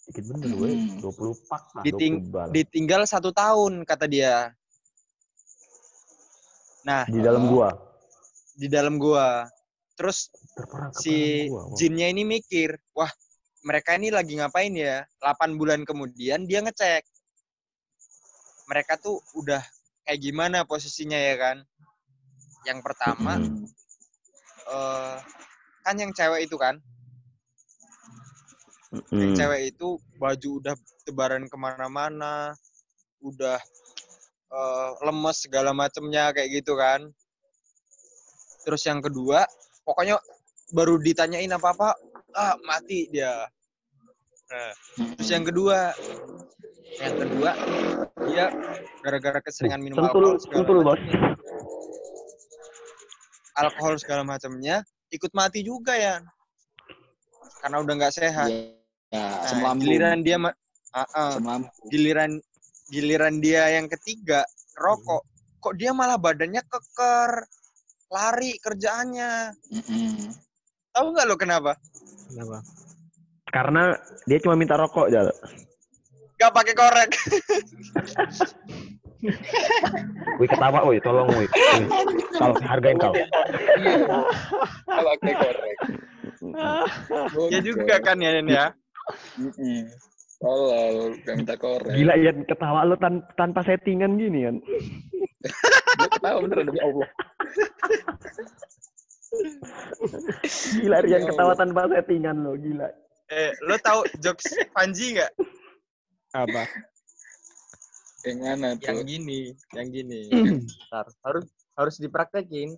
[0.03, 0.69] Dikit bener, gue.
[0.73, 0.99] Hmm.
[0.99, 2.47] 20 pak lah, Diting- 20 bal.
[2.51, 4.51] ditinggal satu tahun kata dia
[6.83, 7.71] nah Di dalam gua.
[8.53, 9.47] di dalam gua
[9.95, 11.71] terus Terperangkap si gua.
[11.73, 13.09] Jinnya ini mikir, wah
[13.63, 15.01] mereka ini lagi ngapain ya?
[15.17, 17.01] 8 bulan kemudian dia ngecek.
[18.65, 19.63] Mereka tuh udah
[20.03, 21.57] kayak gimana posisinya ya kan?
[22.63, 23.63] Yang pertama, Hmm.
[24.67, 25.17] eh,
[25.81, 26.77] kan yang cewek itu kan,
[28.93, 29.33] Hmm.
[29.33, 30.75] cewek itu baju udah
[31.09, 32.53] tebaran ke mana-mana,
[33.25, 33.57] udah
[34.53, 37.09] eh, lemes segala macemnya kayak gitu kan.
[38.63, 39.49] Terus yang kedua,
[39.81, 40.21] pokoknya
[40.71, 41.97] baru ditanyain apa-apa,
[42.37, 43.49] ah mati dia.
[44.53, 44.71] Nah,
[45.17, 45.89] terus yang kedua,
[47.01, 47.51] yang kedua
[48.29, 48.45] dia
[49.01, 50.85] gara-gara keseringan minum Sentul, alkohol segala sentul, Bos.
[50.93, 51.19] macemnya,
[53.57, 54.75] alkohol segala macamnya
[55.09, 56.21] ikut mati juga ya,
[57.65, 58.49] karena udah nggak sehat.
[58.53, 58.82] Ya,
[59.13, 59.85] ya Nah, lambung.
[59.85, 60.57] giliran dia ma-.
[60.93, 61.89] Asam lambung.
[61.89, 62.31] giliran
[62.89, 64.41] giliran dia yang ketiga
[64.75, 65.21] rokok
[65.57, 67.31] kok dia malah badannya keker
[68.09, 70.33] lari kerjaannya Mm-mm.
[70.89, 71.73] tahu nggak lo kenapa
[72.23, 72.65] Kenapa?
[73.53, 73.93] Karena
[74.25, 75.29] dia cuma minta rokok, Jal.
[76.35, 77.09] nggak pakai korek
[80.35, 81.45] Wih ketawa, woi, tolong, woi.
[81.47, 81.87] Wih,
[82.35, 83.13] Kal, hargain kau.
[84.83, 85.77] Kalau pakai korek.
[87.53, 88.65] ya juga kan ya Nen, ya.
[90.37, 91.95] Tolol, gak minta korek.
[91.95, 94.55] Gila ya ketawa lu tan- tanpa settingan gini kan.
[95.95, 97.09] Gue ketawa beneran demi Allah.
[100.73, 102.87] Gila Rian Ya ketawa tanpa settingan lo, gila.
[103.31, 105.31] eh lo tahu jokes Panji nggak
[106.35, 106.67] Apa?
[108.27, 109.05] Yang mana yang tuh?
[109.07, 109.39] gini
[109.73, 110.27] yang gini
[110.91, 112.75] Ntar, harus harus dipraktekin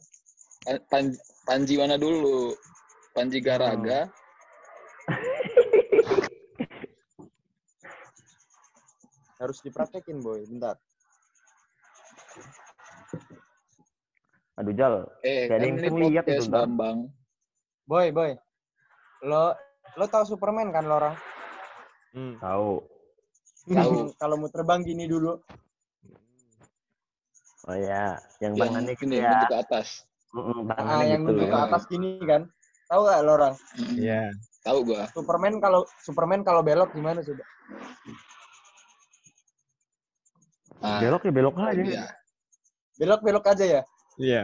[0.64, 2.54] Pan- Pan- Panji mana dulu?
[3.12, 4.08] Panji Garaga.
[9.46, 10.76] Harus dipraktekin boy bentar
[14.56, 16.72] Aduh Jal, Eh, kan yang ini lihat itu, Bang.
[16.74, 16.98] Bambang.
[17.86, 18.32] boy boy
[19.22, 19.52] lo
[19.94, 21.16] lo tahu Superman kan lo orang
[22.16, 22.40] Hmm.
[22.40, 22.80] tahu.
[23.68, 24.16] Tahu.
[24.22, 25.36] kalau mau terbang gini dulu
[27.66, 29.30] Oh ya, yang Yang tangannya gitu ini ya.
[29.34, 29.88] bentuk ke atas.
[30.32, 31.32] Mm-mm, ah, tangannya yang gitu.
[31.34, 31.66] nunjuk ke ya.
[31.66, 32.42] atas gini kan
[32.86, 33.54] tahu nggak lo orang.
[33.98, 34.22] Iya.
[34.62, 35.02] Tahu gua.
[35.12, 37.44] Superman kalau Superman kalau belok gimana coba?
[40.84, 41.82] Ah, Belok ya belok aja.
[41.82, 42.06] iya.
[43.00, 43.82] Belok belok aja ya?
[44.16, 44.44] Iya.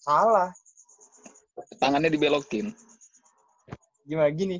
[0.00, 0.52] Salah.
[1.80, 2.72] Tangannya dibelokin.
[4.08, 4.56] Gimana gini?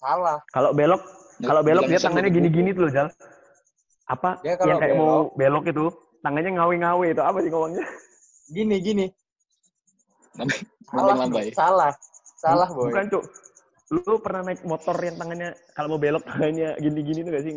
[0.00, 0.40] Salah.
[0.52, 1.02] Kalau belok,
[1.40, 3.08] kalau belok dia tangannya gini-gini tuh loh, Jal.
[4.04, 5.84] Apa Dia kalau yang kayak mau belok- belok itu,
[6.20, 7.84] tangannya ngawe-ngawe itu apa sih ngomongnya?
[8.52, 9.06] Gini gini.
[10.92, 11.16] Salah.
[11.16, 11.48] lambai.
[11.56, 11.92] Salah.
[12.36, 12.92] Salah, boy.
[12.92, 13.24] Bukan, Cuk.
[13.94, 17.52] Lu pernah naik motor yang tangannya kalau mau belok tangannya gini-gini tuh gak sih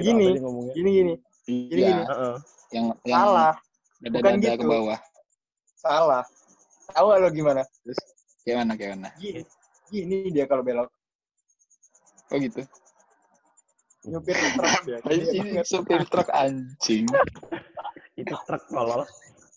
[0.00, 0.24] Gini-gini.
[0.24, 0.72] apa sih ngomongnya?
[0.72, 1.14] Gini gini.
[1.48, 2.34] Iya, Heeh.
[2.72, 3.52] yang yang Salah.
[4.00, 4.64] dada-dada Bukan ke gitu.
[4.68, 4.98] bawah.
[5.76, 6.24] Salah.
[6.88, 7.62] Tahu gak lo gimana?
[8.42, 9.08] Kayak mana, kayak mana?
[9.20, 9.42] Gini.
[9.88, 10.88] Gini dia kalau belok.
[12.28, 12.60] Oh gitu.
[14.08, 14.72] Nyupir truk
[15.04, 15.64] Gini sih banget.
[15.68, 17.04] supir truk anjing.
[18.20, 19.04] Itu truk kolol.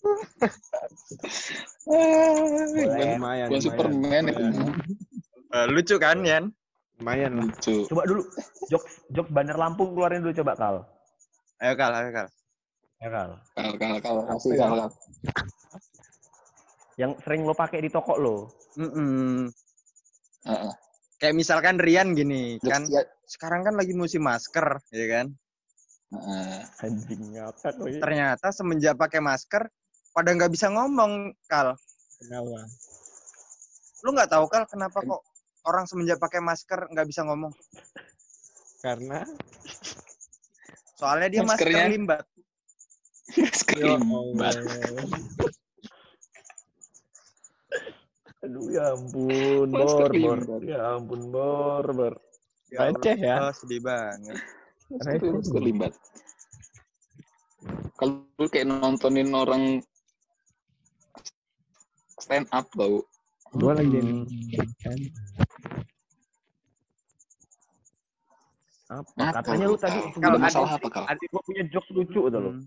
[1.86, 3.16] Boleh.
[3.16, 4.42] Lumayan, Bukan Superman itu.
[5.52, 6.48] Eh, lucu kan, Yan?
[6.96, 7.44] Lumayan lah.
[7.44, 7.84] Lucu.
[7.92, 8.24] Coba dulu
[8.72, 10.76] jokes jokes Bandar Lampung keluarin dulu coba Kal.
[11.60, 12.28] Ayo, Kal, ayo, Kal.
[13.02, 13.30] Ya Kal.
[13.52, 14.90] Kal kal kal kasih kal kal.
[16.96, 18.36] Yang sering lo pakai di toko lo.
[18.80, 19.52] Mm-mm.
[20.48, 20.72] Heeh.
[21.20, 23.06] Kayak misalkan Rian gini, kan ya.
[23.28, 25.26] sekarang kan lagi musim masker, ya kan?
[26.16, 26.58] Heeh.
[26.82, 27.86] Anjing ngakak lo.
[28.00, 29.68] Ternyata semenjak pakai masker,
[30.16, 31.76] pada nggak bisa ngomong, Kal.
[32.18, 32.66] Kenapa?
[34.02, 35.22] Lu nggak tahu, Kal, kenapa kok
[35.62, 37.52] orang semenjak pakai masker nggak bisa ngomong?
[38.80, 39.22] Karena
[40.94, 42.24] Soalnya dia masker Maskernya- limbat.
[43.66, 44.54] Kerimbat.
[48.42, 50.60] Aduh ya ampun, Masker bor, bor.
[50.60, 50.60] limbat.
[50.66, 52.14] Ya ampun, bor, bor.
[52.72, 53.36] receh ya.
[53.42, 54.38] Oh, sedih banget.
[55.44, 55.92] Terlibat.
[57.94, 59.78] Kalau lu kayak nontonin orang
[62.18, 63.04] stand up tau.
[63.52, 64.24] Gue lagi Hmm.
[68.92, 69.08] Apa?
[69.16, 70.20] Apa Katanya lu tadi Kal?
[70.20, 71.04] Kalau Ada masalah apa kal?
[71.08, 72.50] Adik gua punya jokes lucu tuh lo.
[72.52, 72.64] Hmm.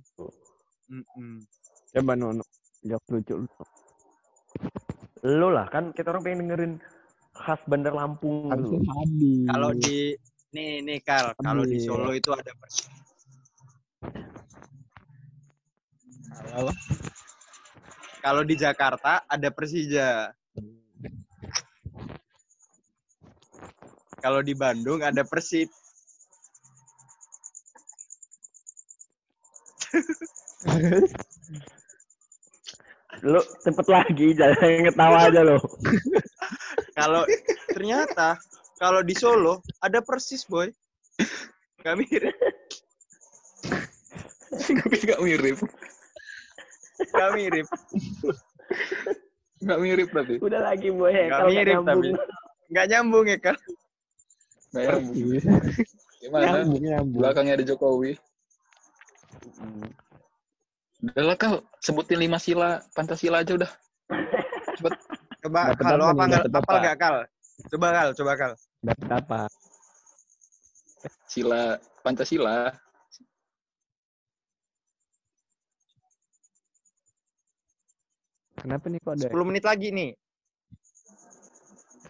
[0.89, 1.33] Mm-mm.
[1.93, 2.43] Coba Nono.
[2.81, 3.47] Jok lucu lu.
[5.21, 6.73] Lo lah kan kita orang pengen dengerin
[7.35, 8.49] khas Bandar Lampung.
[9.45, 10.17] Kalau di
[10.49, 11.77] nih nih Kal, kalau di.
[11.77, 12.89] Solo itu ada pers-
[16.55, 16.71] Halo.
[18.21, 20.33] kalau di Jakarta ada Persija.
[24.17, 25.69] Kalau di Bandung ada Persib.
[33.23, 35.55] Lo cepet lagi, jangan ngetawa aja lo.
[36.93, 37.23] Kalau
[37.71, 38.35] ternyata
[38.75, 40.67] kalau di Solo ada Persis, boy.
[41.79, 42.33] Gak mirip,
[44.51, 45.57] Tapi gak mirip.
[47.13, 47.67] gak mirip.
[49.63, 50.35] Gak mirip tapi.
[50.43, 51.87] Udah lagi boy, Gak kalau nggak mirip tapi.
[51.87, 52.17] nyambung.
[52.67, 53.57] Gak nyambung ya, Kal.
[54.73, 55.15] Gak nyambung.
[56.19, 56.45] Gimana?
[56.51, 57.21] Nyambung, nyambung.
[57.23, 58.11] Belakangnya ada Jokowi.
[61.05, 63.71] Udah lah kal, sebutin lima sila Pancasila aja udah.
[65.45, 67.15] Coba Dapet kalau apa nggak apa nggak Kal?
[67.69, 68.51] Coba Kal, coba Kal.
[68.81, 69.39] Dapat apa?
[71.29, 72.73] Sila Pancasila.
[78.57, 80.11] Kenapa nih kok ada 10 menit lagi nih.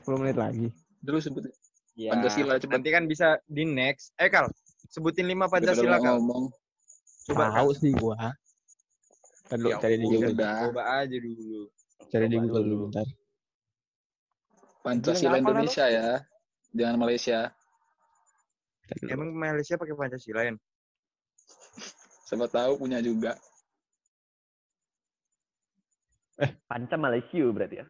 [0.08, 0.68] 10 menit lagi?
[1.04, 1.52] Dulu sebutin.
[2.00, 2.72] Ya, Pancasila cepet.
[2.72, 4.16] Nanti kan bisa di next.
[4.16, 4.48] Eh Kal,
[4.88, 6.24] sebutin 5 Daripada Pancasila Kal.
[6.24, 6.48] ngomong.
[7.26, 8.34] Coba Tahu sih gua.
[9.46, 10.34] Ntar dulu Ya cari di Google.
[10.34, 10.58] udah.
[10.70, 11.62] Coba aja dulu.
[12.10, 12.76] Cari di Google dulu.
[12.90, 13.08] bentar.
[14.86, 16.10] Pancasila Indonesia ya.
[16.74, 17.40] Jangan Malaysia.
[19.10, 20.54] Emang Malaysia pakai Pancasila ya?
[22.30, 23.38] Siapa tahu punya juga.
[26.70, 27.86] Panca Malaysia berarti ya.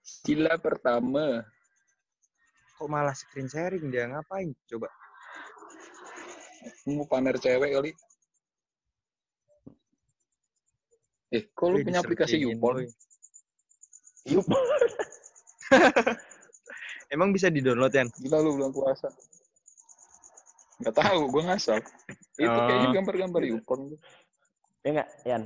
[0.00, 1.44] Sila pertama.
[2.80, 4.56] Kok malah screen sharing dia ngapain?
[4.66, 4.88] Coba.
[6.88, 7.90] Mau pamer cewek kali.
[11.30, 12.90] Eh, kok lu punya aplikasi YouPorn?
[14.26, 14.44] Yup.
[17.14, 18.04] Emang bisa di-download ya?
[18.18, 19.10] Gila lu belum puasa.
[20.80, 21.78] Gak tahu, gue ngasal.
[22.34, 22.66] Itu Oh.
[22.66, 23.94] kayaknya gambar-gambar YouPorn.
[24.82, 25.42] Ya enggak, Yan?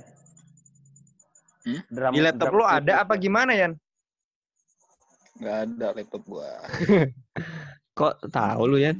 [1.65, 1.81] Hmm?
[1.89, 3.73] Drum, Di laptop drum lu ada apa gimana Yan?
[5.43, 6.49] Gak ada laptop gua.
[7.99, 8.95] Kok tahu lu ya?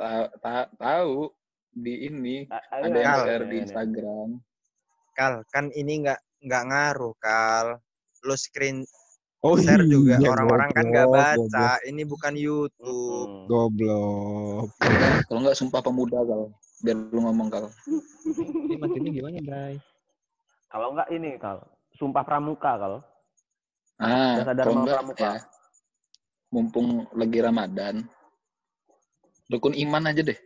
[0.00, 1.28] Ta- ta- tahu
[1.76, 3.56] di ini A- ada yang share di.
[3.60, 4.28] Instagram.
[5.12, 7.66] Kal, kan ini nggak nggak ngaruh Kal.
[8.24, 8.88] Lu screen
[9.40, 11.68] Oh share juga iya, orang-orang kan nggak goblok, baca.
[11.88, 13.48] Ini bukan YouTube.
[13.48, 14.68] Goblok.
[15.28, 16.52] Kalau nggak sumpah pemuda kal.
[16.84, 17.72] Biar lu ngomong kal.
[18.68, 19.74] Ini maksudnya gimana, Bray?
[20.68, 21.64] Kalau enggak ini, Kal.
[21.96, 22.94] Sumpah Pramuka, Kal.
[23.96, 25.30] Ah, kalau nggak Pramuka.
[25.40, 25.40] ya.
[26.52, 28.04] Mumpung lagi Ramadan.
[29.50, 30.38] Rukun iman aja deh.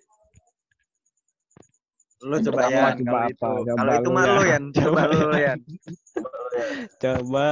[2.24, 3.20] Lu Yang coba ya coba kalau apa?
[3.28, 3.36] itu.
[3.44, 4.32] Coba Kalau itu lu, mah Yan.
[4.32, 4.64] lu Yan.
[4.72, 5.60] Coba lu Yan.
[6.96, 7.48] Coba.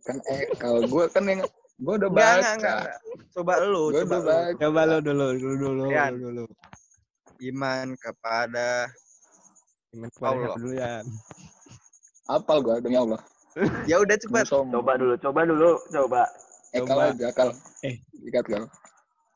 [0.00, 1.40] Kan eh kalau gue kan yang
[1.76, 2.32] gue udah baca.
[2.32, 2.98] enggak, enggak, enggak.
[3.30, 4.24] Coba lu, Gue coba lu.
[4.24, 4.56] baca.
[4.56, 6.12] Coba lo dulu, dulu, dulu, Rian.
[6.16, 6.44] dulu.
[7.40, 8.88] Iman kepada
[9.90, 10.56] Iman kepada Allah.
[10.56, 10.92] dulu ya?
[12.26, 13.20] Apal gue demi Allah.
[13.84, 14.44] Ya udah cepat.
[14.48, 16.22] Coba dulu, coba dulu, coba.
[16.70, 17.10] Ekal Coba.
[17.10, 17.48] aja, akal.
[17.82, 17.98] Eh.
[18.22, 18.64] Ikat kal.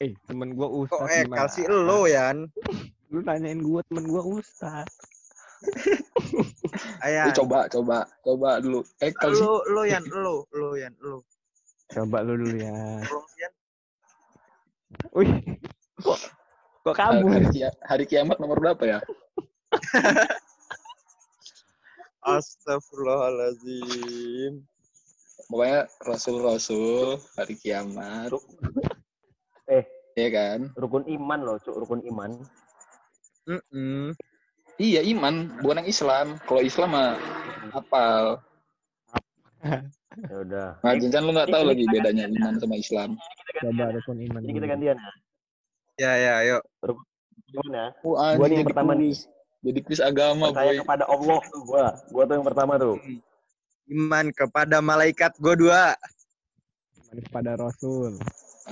[0.04, 1.38] Eh, temen gua Kok ustad eh gimana?
[1.48, 2.36] kasih lu Yan.
[3.08, 4.84] Lu tanyain gua temen gua ustad.
[7.08, 7.30] Ayan.
[7.30, 8.84] Eh, coba, coba, coba dulu.
[9.00, 9.40] Ekal sih.
[9.40, 11.24] Lu lu Yan, lu, lu Yan, lu.
[11.88, 13.00] Coba lu dulu ya.
[15.16, 15.40] Wih.
[16.04, 16.18] Kok
[16.84, 17.32] kok kabur?
[17.32, 18.98] Hari, kia- hari kiamat nomor berapa ya?
[22.24, 24.64] Astagfirullahalazim.
[25.44, 28.32] Pokoknya Rasul-Rasul hari kiamat.
[30.14, 30.58] Iya kan?
[30.78, 32.30] Rukun iman loh, cuk, rukun iman.
[33.50, 34.14] Mm-mm.
[34.78, 36.26] Iya iman, bukan yang Islam.
[36.46, 37.18] Kalau Islam mah
[37.74, 38.38] apal.
[40.14, 40.68] Ya udah.
[40.78, 43.18] Nah, Jincan lu nggak tahu Ini lagi bedanya iman sama Islam.
[43.58, 44.40] Coba rukun iman.
[44.42, 45.12] Jadi kita gantian ya.
[45.94, 46.58] Ya ya, ayo.
[47.50, 47.94] Gimana?
[48.02, 49.14] Oh, Gua yang pertama nih.
[49.64, 50.80] Jadi kuis agama, Percaya boy.
[50.84, 51.86] kepada Allah tuh gua.
[52.10, 52.94] Gua tuh yang pertama tuh.
[53.90, 55.82] Iman kepada malaikat gua dua.
[56.98, 58.18] Iman kepada Rasul.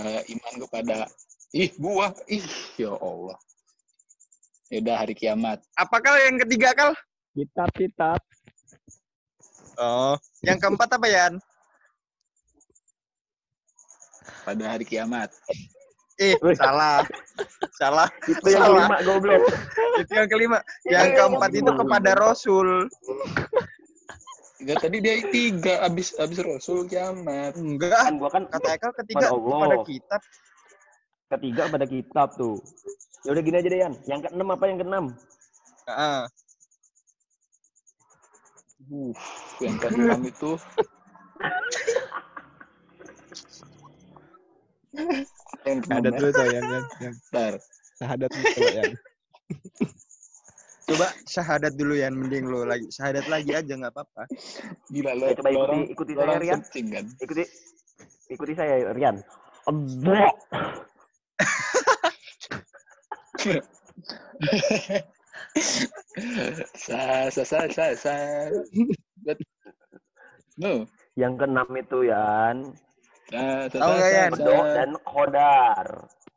[0.02, 0.96] Eh, iman kepada
[1.52, 2.44] ih gua ih
[2.76, 3.36] ya Allah.
[4.72, 5.60] Ya udah hari kiamat.
[5.76, 6.92] Apakah yang ketiga kal?
[7.36, 8.20] Kitab-kitab.
[9.76, 11.34] Oh, yang keempat apa Yan?
[14.42, 15.28] Pada hari kiamat.
[16.20, 17.02] Eh, salah.
[17.80, 18.08] salah.
[18.28, 18.84] Itu yang Salah.
[18.86, 19.42] kelima goblok.
[20.02, 20.58] Itu yang kelima.
[20.86, 22.68] Yang keempat itu kepada Rasul.
[24.62, 27.56] Enggak tadi dia tiga abis abis Rasul kiamat.
[27.58, 27.96] Enggak.
[28.06, 29.58] Kan gua kan Kata Eka ketiga Kepada Allah.
[29.58, 30.20] kepada kitab.
[31.32, 32.60] Ketiga pada kitab tuh.
[33.22, 33.94] Ya udah gini aja deh Yan.
[34.04, 35.04] Yang keenam apa yang keenam?
[35.86, 36.20] Heeh.
[38.90, 39.14] Uh,
[39.62, 40.58] yang keenam itu
[45.62, 47.52] yang Ada keenam dulu tuh yang yang, yang Bentar.
[47.96, 48.92] sahadat dulu coba yang.
[50.82, 52.90] Coba syahadat dulu Yan, mending lu lagi.
[52.90, 54.22] Syahadat lagi aja nggak apa-apa.
[54.90, 56.60] Gila lo, Ya, coba lo ikuti- orang, ikuti lo saya, Rian.
[56.90, 57.04] kan.
[57.22, 57.42] Ikuti
[58.28, 59.16] ikuti saya Rian.
[59.64, 60.34] Allah.
[66.76, 68.14] Sa sa sa sa sa.
[69.22, 69.42] But-
[70.60, 70.84] No.
[71.16, 72.56] Yang keenam itu Yan.
[73.32, 74.30] Sa, sa, Tahu nggak, sa, Yan?
[74.36, 75.86] Bedok dan kodar.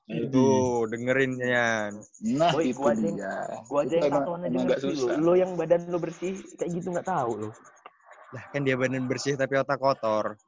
[0.05, 1.91] Tuh, dengerin Yan.
[2.37, 3.35] Nah, Boy, itu gua aja dia.
[3.67, 4.15] Gua aja Itu yang
[4.63, 4.95] ngerti lo.
[4.95, 5.15] susah.
[5.19, 7.49] Lo yang badan lo bersih kayak gitu nggak tahu lo.
[8.31, 10.39] Lah kan dia badan bersih tapi otak kotor.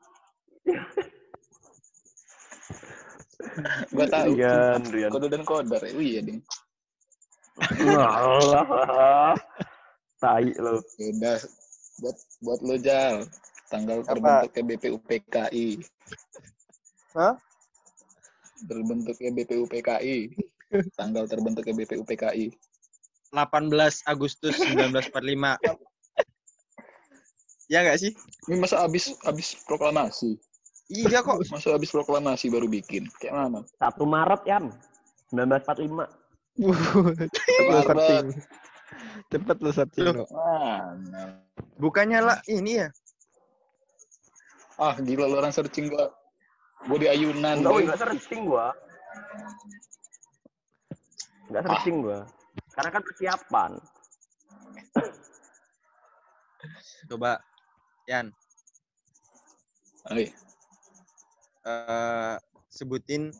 [3.94, 4.38] Gua tahu.
[4.38, 5.12] Rian, Rian.
[5.12, 5.82] Kode dan kodar.
[5.82, 6.42] Oh, iya, ding.
[7.98, 9.34] Allah.
[10.18, 10.82] Tai lo.
[10.82, 11.38] Udah
[12.02, 13.26] buat buat lo Jal.
[13.68, 14.48] Tanggal Apa?
[14.48, 15.68] terbentuknya BPUPKI.
[17.18, 17.36] Hah?
[18.64, 20.18] Terbentuknya BPUPKI.
[20.96, 22.56] Tanggal terbentuknya BPUPKI.
[23.36, 25.20] 18 Agustus 1945.
[27.74, 28.16] ya nggak sih?
[28.48, 30.40] Ini masa abis abis proklamasi?
[30.88, 31.44] Iya kok.
[31.54, 33.08] Masa abis proklamasi baru bikin?
[33.20, 33.60] Kayak mana?
[33.80, 34.66] 1 Maret Yan.
[35.36, 36.08] 1945.
[36.58, 37.86] Cepet lu Maret.
[37.86, 38.28] searching.
[39.28, 40.16] Cepet lu searching Loh.
[40.24, 40.26] lo.
[40.32, 41.24] Mana?
[41.78, 42.90] Bukannya lah ini ya?
[44.78, 46.10] Ah gila lo orang searching gua.
[46.88, 47.60] Gua di ayunan.
[47.60, 48.72] Enggak, enggak searching gua.
[51.52, 52.20] Enggak searching gua.
[52.74, 53.72] Karena kan persiapan.
[57.08, 57.40] Coba
[58.08, 58.32] Yan,
[60.16, 60.32] Oi,
[61.68, 62.36] eh,
[62.72, 63.36] sebutin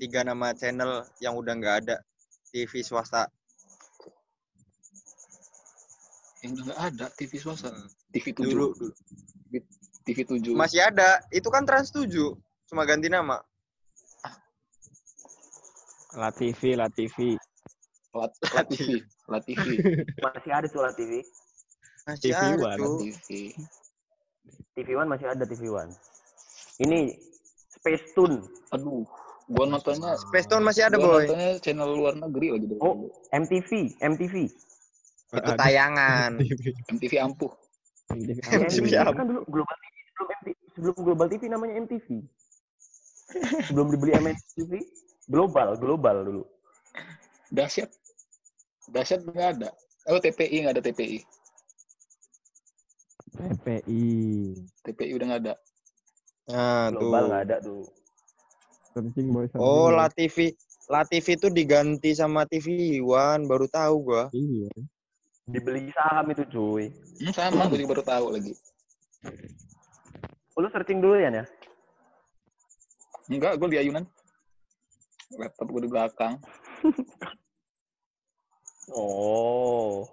[0.00, 1.96] tiga nama channel yang udah nggak ada
[2.48, 3.28] TV swasta.
[6.40, 7.68] yang udah nggak ada TV swasta.
[7.68, 7.88] Hmm.
[8.10, 8.48] TV 7.
[8.48, 8.92] Dulu, dulu.
[10.08, 10.56] TV 7.
[10.56, 11.20] masih ada.
[11.28, 12.08] Itu kan Trans 7.
[12.66, 13.36] Cuma ganti nama.
[16.16, 17.38] La TV, La TV.
[18.10, 18.98] Lat, Lat TV.
[19.30, 19.78] Lat TV.
[20.26, 21.22] Masih ada tuh lah TV.
[22.02, 22.80] Masih TV ada, One.
[22.82, 22.98] Cuk.
[23.06, 23.54] TV.
[24.74, 25.94] TV One masih ada TV One.
[26.82, 27.14] Ini
[27.80, 28.44] Space Tune.
[28.76, 29.08] Aduh,
[29.48, 31.24] gua nontonnya Space Tune masih ada, gua boy.
[31.24, 32.80] nontonnya channel luar negeri lagi dulu.
[32.84, 32.94] Oh,
[33.32, 34.34] MTV, MTV.
[35.32, 36.36] Itu tayangan.
[36.94, 37.52] MTV ampuh.
[38.10, 38.36] TV.
[38.42, 39.14] MTV apa?
[39.14, 42.08] kan dulu Global TV sebelum MTV, sebelum Global TV namanya MTV.
[43.70, 44.72] Sebelum dibeli MTV,
[45.30, 46.42] Global, Global dulu.
[47.54, 47.90] Dahsyat.
[48.90, 49.70] Dahsyat nggak ada.
[50.10, 51.18] Oh, TPI nggak ada TPI.
[53.38, 54.06] TPI.
[54.82, 55.54] TPI udah nggak ada.
[56.50, 57.86] Nah, Global nggak ada tuh.
[58.90, 59.46] Searching boy.
[59.46, 59.98] searching, Oh, boy.
[59.98, 60.36] La TV.
[60.90, 64.24] La TV itu diganti sama TV One, baru tahu gua.
[64.34, 64.70] Iya.
[65.50, 66.90] Dibeli saham itu cuy.
[67.22, 68.54] Hmm, sama, gue juga baru tahu lagi.
[70.54, 71.44] Lu searching dulu ya, ya?
[73.30, 74.04] Enggak, gue di ayunan.
[75.38, 76.34] Laptop gue di belakang.
[78.90, 80.06] Oh.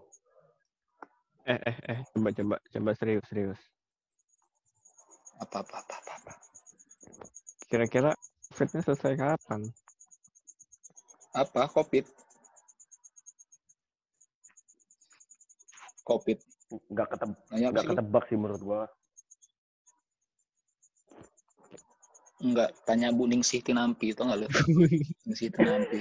[1.50, 2.00] Eh, eh, eh.
[2.13, 3.58] Coba, coba, coba serius, serius.
[5.38, 6.13] Apa, apa, apa, apa.
[6.17, 6.34] apa.
[7.67, 8.12] Kira-kira
[8.56, 9.62] fitnya selesai kapan?
[11.38, 11.69] Apa?
[11.69, 12.06] Covid.
[16.08, 16.39] Covid.
[16.91, 18.82] Nggak keteb Nanya apa nggak ketebak sih menurut gua.
[22.38, 24.47] Enggak, tanya Bu Ningsih Tinampi, tau nggak lu?
[25.26, 25.97] Ningsih Tinampi.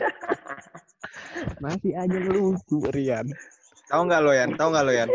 [1.65, 3.25] Masih aja lucu, Rian.
[3.87, 4.51] Tahu nggak lo Yan?
[4.59, 5.09] Tahu nggak lo Yan?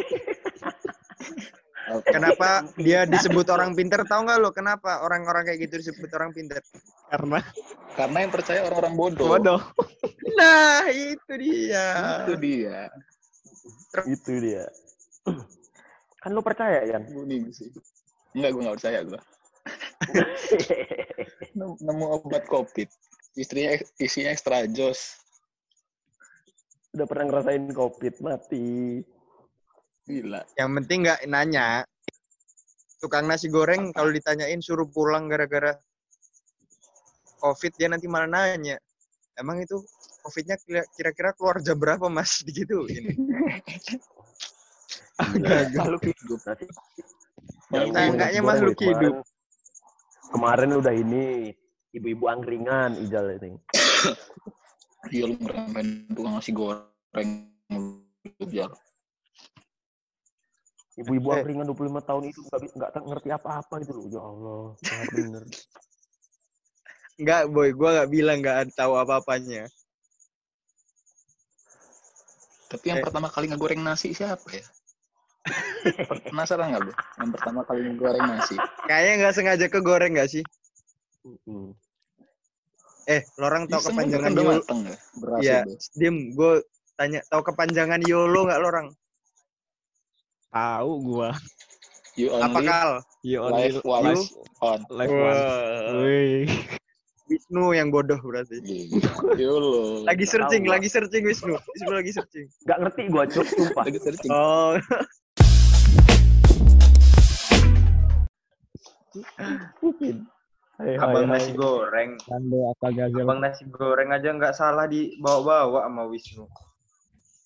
[1.91, 2.07] Apa?
[2.07, 2.49] Kenapa
[2.79, 4.07] dia disebut orang pinter?
[4.07, 6.63] Tahu nggak lo kenapa orang-orang kayak gitu disebut orang pinter?
[7.11, 7.43] Karena
[7.99, 9.27] Karena yang percaya orang-orang bodoh.
[9.27, 9.61] bodoh.
[10.31, 12.23] Nah, itu dia.
[12.23, 12.87] Itu dia.
[14.07, 14.63] Itu dia.
[16.23, 17.03] kan lu percaya, Yan?
[18.31, 19.19] Enggak, gue nggak percaya gue.
[21.59, 22.87] Nemu obat Covid.
[23.35, 25.19] Istrinya isinya ekstra jos.
[26.95, 28.99] Udah pernah ngerasain covid mati.
[30.07, 30.41] Gila.
[30.57, 31.67] Yang penting nggak nanya.
[33.01, 35.73] Tukang nasi goreng kalau ditanyain suruh pulang gara-gara
[37.41, 38.77] COVID dia nanti malah nanya.
[39.33, 39.81] Emang itu
[40.21, 42.41] COVID-nya kira- kira-kira keluar jam berapa mas?
[42.45, 42.85] Gitu.
[42.85, 43.13] Ini.
[45.77, 46.39] Makhluk hidup
[47.71, 49.15] enggaknya makhluk kemarin- hidup.
[50.31, 51.25] Kemarin udah ini
[51.91, 53.57] ibu-ibu angkringan Ijal ini.
[55.09, 57.49] Iya lu ngeremen tukang nasi goreng.
[58.53, 58.69] Ya.
[60.91, 61.35] Ibu-ibu Eh.
[61.39, 64.05] angkringan 25 tahun itu nggak ngerti apa-apa gitu loh.
[64.11, 65.43] Ya Allah, sangat bener.
[67.15, 69.71] Enggak boy, gua nggak bilang nggak tahu apa-apanya.
[72.67, 73.03] Tapi yang Eh.
[73.03, 74.65] pertama kali ngegoreng nasi siapa ya?
[76.31, 76.93] Penasaran nggak lu?
[77.19, 78.55] Yang pertama kali ngegoreng nasi.
[78.87, 80.43] Kayaknya nggak sengaja kegoreng nggak sih?
[81.23, 81.75] Mm-mm.
[83.09, 84.61] Eh, lo orang tahu kepanjangan YOLO?
[84.61, 84.95] mateng ya?
[85.41, 85.57] Iya.
[85.65, 85.73] itu.
[85.97, 86.63] Diem, gue
[86.95, 88.87] tanya tahu kepanjangan YOLO nggak lo orang?
[90.51, 91.31] Tahu gua.
[92.19, 92.91] You Apa only kal?
[93.23, 94.83] You only live once on.
[94.91, 95.31] live one.
[95.31, 96.43] Wah, Wih.
[97.31, 98.59] Wisnu yang bodoh berarti.
[99.39, 100.03] YOLO.
[100.03, 101.55] Lagi searching, lagi searching Wisnu.
[101.55, 102.51] Wisnu lagi searching.
[102.67, 103.83] Nggak ngerti gua, Cuk, sumpah.
[103.87, 104.27] Lagi searching.
[104.27, 104.75] Oh,
[109.79, 110.27] Mungkin.
[110.75, 111.39] Hai, hai, abang hai.
[111.39, 112.19] nasi goreng.
[112.27, 113.23] Kando apa gazel.
[113.23, 116.43] Abang nasi goreng aja nggak salah dibawa-bawa sama Wisnu.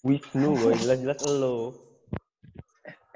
[0.01, 0.73] Wisnu, boy.
[0.81, 1.84] Jelas-jelas elo.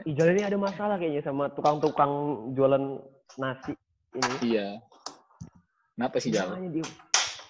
[0.10, 2.10] Ijal ini ada masalah kayaknya sama tukang-tukang
[2.58, 2.98] jualan
[3.38, 3.78] nasi
[4.18, 4.58] ini.
[4.58, 4.82] Iya.
[5.94, 6.50] Kenapa sih Jal?
[6.50, 6.82] Semuanya, di,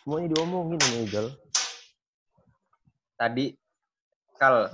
[0.03, 1.25] semuanya diomongin sama Ijal.
[3.15, 3.45] Tadi
[4.35, 4.67] kal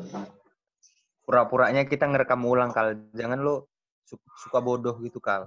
[1.30, 2.98] pura-puranya kita ngerekam ulang kal.
[3.14, 3.70] Jangan lo
[4.02, 5.46] su- suka bodoh gitu kal.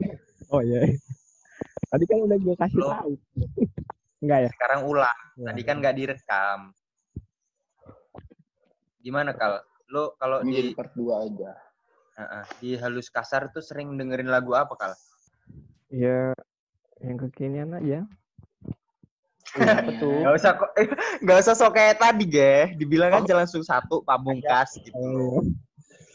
[0.55, 0.87] Oh iya.
[1.91, 3.13] Tadi kan udah gua kasih Lo- tahu.
[4.23, 4.51] Enggak ya?
[4.55, 5.19] Sekarang ulang.
[5.43, 6.71] Tadi kan nggak direkam.
[9.03, 9.67] Gimana kal?
[9.91, 11.51] Lo kalau di part 2 aja.
[12.59, 14.93] Di halus kasar tuh sering dengerin lagu apa kal?
[15.89, 16.35] Ya
[16.99, 18.03] yang kekinian aja.
[19.59, 20.23] Apa tuh?
[20.23, 20.71] Gak usah kok,
[21.27, 22.77] gak usah sok kayak tadi ge.
[22.77, 24.93] Dibilang aja langsung satu pamungkas gitu.
[24.93, 25.41] Oh.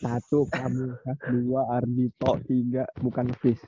[0.03, 3.63] Satu Pamungkas, dua Ardito, tiga bukan Fish.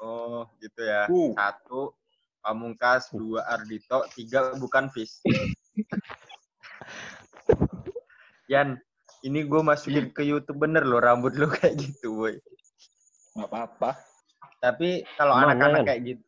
[0.00, 1.04] Oh gitu ya.
[1.12, 1.36] Uh.
[1.36, 1.92] Satu
[2.40, 5.20] pamungkas, dua Ardito, tiga bukan Fish.
[8.52, 8.80] Yan,
[9.26, 12.34] ini gue masukin ke YouTube bener loh rambut lo kayak gitu, boy.
[13.34, 13.90] Nggak apa-apa.
[14.62, 16.24] Tapi kalau anak-anak kayak gitu,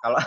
[0.00, 0.20] kalau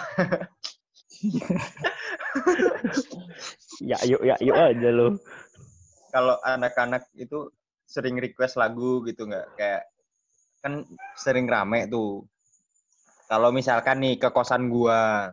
[3.84, 5.08] Ya yuk ya yuk aja lo.
[6.16, 7.52] kalau anak-anak itu
[7.84, 9.84] sering request lagu gitu nggak kayak
[10.64, 10.88] kan
[11.20, 12.24] sering rame tuh
[13.28, 15.28] kalau misalkan nih ke kosan gua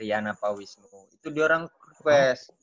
[0.00, 2.56] Rian apa Wisnu itu dia orang request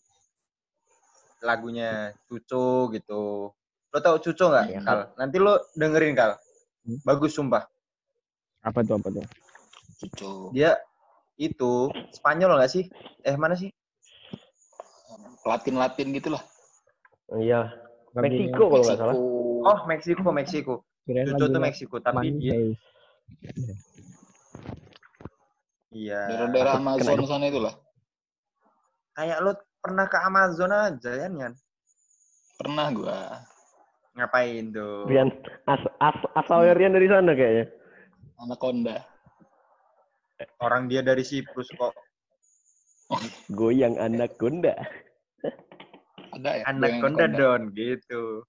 [1.42, 1.90] lagunya
[2.26, 3.52] Cuco gitu
[3.90, 4.80] lo tau Cuco nggak Iya.
[4.82, 6.36] kal nanti lo dengerin kal
[7.02, 7.66] bagus sumpah
[8.60, 9.26] Apa tuh apa tuh?
[10.00, 10.52] Cucu.
[10.52, 10.76] dia
[11.36, 12.86] itu Spanyol nggak sih
[13.22, 13.72] eh mana sih
[15.42, 16.44] Latin-Latin gitu lah.
[17.32, 17.72] Iya.
[18.12, 19.16] Lagunya- Meksiko kalau nggak salah.
[19.62, 22.84] oh Meksiko Meksiko Kirain Cuco tuh Meksiko tapi dia Heist.
[25.90, 27.74] iya Daerah-daerah Amazon sana itu lah.
[29.12, 31.54] kayak lo pernah ke Amazon aja ya Yan
[32.60, 33.20] Pernah gua.
[34.20, 35.32] ngapain tuh Rian
[35.64, 37.72] as, as, asalnya Rian dari sana kayaknya.
[38.40, 38.98] Anaconda.
[40.60, 41.96] orang dia dari Siprus kok
[43.50, 44.76] Goyang anak gonda.
[46.36, 46.64] Ada ya?
[46.70, 47.26] konda anaconda.
[47.34, 48.46] don gitu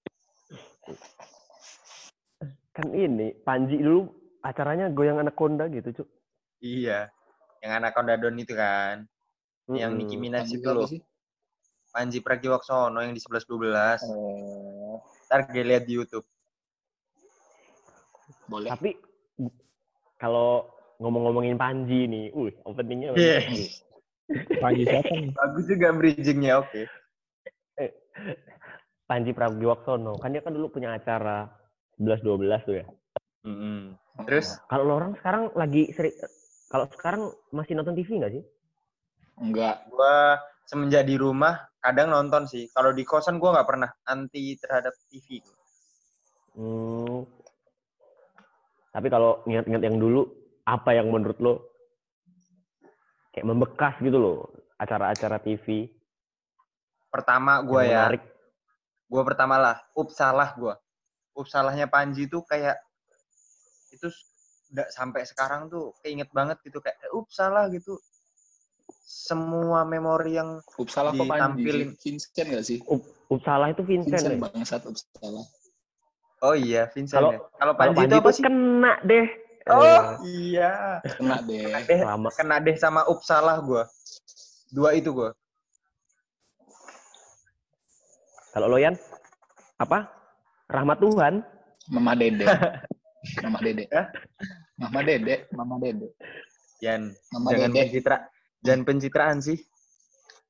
[2.71, 4.07] Kan ini Panji dulu
[4.41, 6.07] acaranya goyang anaconda gitu, Cuk.
[6.61, 7.09] Iya.
[7.61, 9.05] Yang anak Don itu kan.
[9.69, 10.15] Yang Nicki.
[10.17, 10.89] Minaj itu loh.
[10.89, 11.01] sih?
[11.91, 14.07] Panji Pragiwaksono yang di 11-12.
[14.07, 16.25] Oh, Ntar gue lihat di Youtube.
[18.47, 18.67] boleh.
[18.67, 18.99] Tapi
[20.19, 23.83] kalau ngomong-ngomongin Panji nih, uh, openingnya bagus.
[24.63, 25.31] Panji siapa nih?
[25.35, 26.81] Bagus juga bridgingnya, oke.
[29.07, 31.51] Panji Pragiwaksono, kan dia kan dulu punya acara
[31.99, 32.85] 11-12 tuh ya.
[33.43, 33.95] Mm-mm.
[34.23, 36.15] Terus Kalau lo orang sekarang lagi sering,
[36.71, 38.43] kalau sekarang masih nonton TV nggak sih?
[39.41, 42.69] enggak gua semenjak di rumah kadang nonton sih.
[42.71, 45.41] Kalau di kosan gua nggak pernah anti terhadap TV.
[46.57, 47.25] Hmm.
[48.91, 50.27] Tapi kalau ingat-ingat yang dulu,
[50.67, 51.53] apa yang menurut lo
[53.31, 54.37] kayak membekas gitu loh
[54.75, 55.87] acara-acara TV
[57.11, 58.23] Pertama yang ya, menarik?
[59.11, 60.79] gua pertama lah, up salah gua.
[61.35, 62.79] Up salahnya Panji tuh kayak
[63.91, 64.07] itu
[64.71, 67.99] udah sampai sekarang tuh keinget banget gitu kayak up salah gitu.
[69.11, 71.95] Semua memori yang Upsala Ditampilin.
[71.95, 74.15] Vincent nggak sih Up, up salah itu Vincent.
[74.15, 74.39] Vincent ya?
[74.41, 75.43] bangsat Upsala
[76.41, 77.39] Oh iya, Vincent Kalau- ya.
[77.53, 78.41] Kalau Panji, Panji itu apa sih?
[78.41, 79.27] kena deh.
[79.69, 80.71] Oh Eh, iya.
[81.05, 83.83] kena deh Deh, selama kena deh sama up salah gua.
[84.69, 85.35] Dua itu gua.
[88.49, 88.95] kalau lo Yan
[89.77, 90.11] apa?
[90.65, 91.33] Rahmat Tuhan.
[91.87, 92.45] Mama Dede
[93.43, 93.85] Mama Dede?
[94.77, 96.07] Mama Dede Mama Dede
[96.79, 98.17] Yan, Mama jangan Dede pencitra,
[98.61, 99.59] jangan pencitraan sih.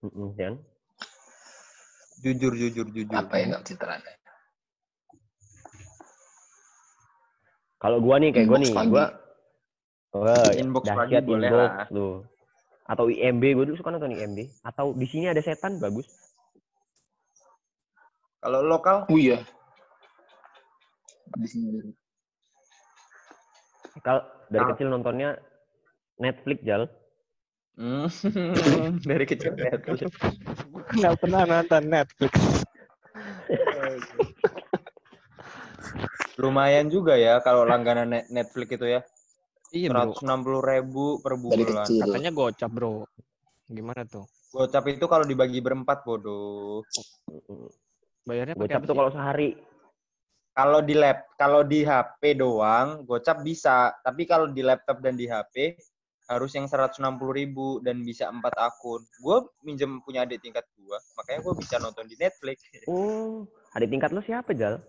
[0.05, 0.55] Mm-mm, Yan.
[2.21, 3.17] Jujur, jujur, jujur.
[3.17, 4.13] apa ya nggak citranya
[7.81, 8.89] Kalau gua nih kayak gua nih, pagi.
[8.93, 9.05] gua
[10.11, 11.87] Wah, Inbox pagi boleh inbox lah.
[11.89, 12.15] tuh.
[12.85, 14.53] Atau IMB, gua dulu suka nonton IMB.
[14.61, 16.05] Atau di sini ada setan bagus.
[18.37, 19.41] Kalau lokal, oh iya
[21.39, 21.67] di sini
[24.01, 25.37] Kalau dari kecil nontonnya
[26.19, 26.89] Netflix jal.
[27.77, 28.07] Hmm,
[29.09, 30.11] dari kecil Netflix.
[30.97, 32.31] Nggak pernah nonton Netflix.
[36.41, 39.03] Lumayan juga ya kalau langganan Net- Netflix itu ya.
[39.71, 40.11] Iya bro.
[40.17, 41.87] 160 ribu per bulan.
[41.87, 43.05] Katanya gocap bro.
[43.71, 44.27] Gimana tuh?
[44.51, 46.83] Gocap itu kalau dibagi berempat bodoh.
[48.27, 49.55] Bayarnya pakai Gocap apa tuh kalau sehari.
[50.51, 53.95] Kalau di lab, kalau di HP doang, gocap bisa.
[54.03, 55.79] Tapi kalau di laptop dan di HP
[56.31, 57.03] harus yang 160
[57.35, 59.03] ribu dan bisa empat akun.
[59.19, 62.63] Gue minjem punya adik tingkat gua, makanya gue bisa nonton di Netflix.
[62.87, 63.43] Oh,
[63.75, 64.79] adik tingkat lo siapa jal?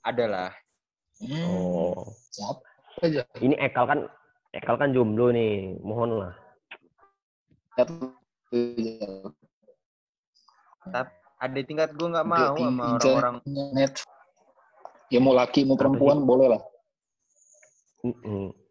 [0.00, 0.48] Adalah.
[1.20, 2.02] Hmm, Oh,
[2.32, 2.64] siapa
[3.04, 4.00] aja ini Ekal kan,
[4.56, 5.76] Ekal kan jomblo nih.
[5.84, 6.34] Mohon lah.
[7.76, 7.94] siapa
[11.42, 13.36] Adik tingkat gue nggak mau sama orang-orang.
[13.42, 13.92] internet.
[15.12, 16.62] ya mau laki mau perempuan boleh lah
[18.06, 18.61] Mm-mm.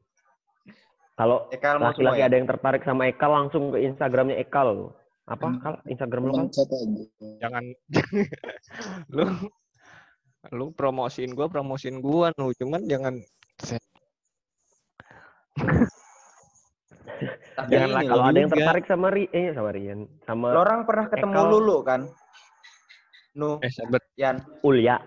[1.22, 1.46] Kalau
[1.86, 2.26] laki-laki ya?
[2.26, 4.90] ada yang tertarik sama Ekal langsung ke Instagramnya Ekal.
[5.30, 5.54] Apa?
[5.54, 5.62] Hmm.
[5.62, 5.74] Kal?
[5.86, 6.48] Instagram lo kan?
[7.38, 7.64] Jangan
[9.16, 9.26] lu
[10.50, 13.22] lu promosiin gua, promosiin gua nu, cuman jangan
[17.54, 20.48] Tapi Jangan ini laki- loh, Kalau ada yang tertarik sama Ri, eh sama Rian, sama
[20.50, 21.52] lo orang pernah ketemu Ekal.
[21.54, 22.02] Lulu kan?
[23.38, 24.02] Nu, eh sabar.
[24.18, 24.98] Yan, Ulya.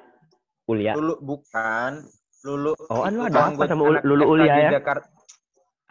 [0.70, 0.94] Ulya.
[0.94, 2.06] Lulu bukan.
[2.46, 2.72] Lulu.
[2.86, 4.78] Oh, anu ada apa sama Lulu Ulya ya?
[4.78, 5.10] Jakarta.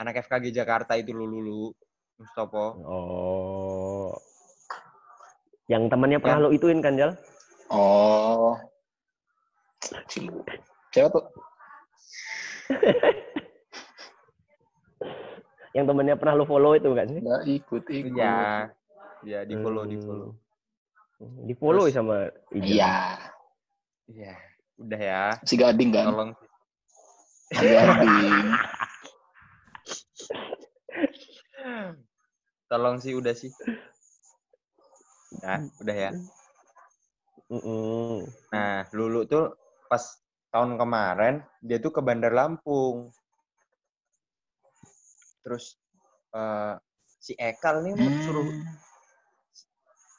[0.04, 1.72] Anak FKG Jakarta itu Lulu Lulu.
[2.20, 2.76] Mustopo.
[2.84, 4.12] Oh.
[5.66, 6.44] Yang temannya pernah Yan.
[6.44, 7.16] lo ituin kan, Jal?
[7.72, 8.54] oh
[10.92, 11.26] siapa tuh
[15.74, 17.18] Yang temannya pernah lo follow itu kan sih?
[17.18, 18.70] nggak ikut ikut Iya.
[19.24, 20.06] Ya, di follow, di Hmm.
[20.06, 20.30] follow.
[21.48, 22.18] Di follow Terus- sama
[22.52, 22.68] Ijal.
[22.68, 22.96] iya
[24.06, 24.34] Iya.
[24.78, 25.24] Udah ya.
[25.42, 26.32] si gading kan Tolong.
[27.50, 28.46] si gading
[32.70, 33.52] Tolong sih udah sih.
[35.40, 36.12] Udah, udah ya.
[38.50, 39.54] Nah, Lulu tuh
[39.86, 40.02] pas
[40.50, 43.14] tahun kemarin dia tuh ke Bandar Lampung.
[45.44, 45.78] Terus
[46.34, 46.74] eh,
[47.20, 48.22] si Ekal nih Hmm.
[48.26, 48.48] suruh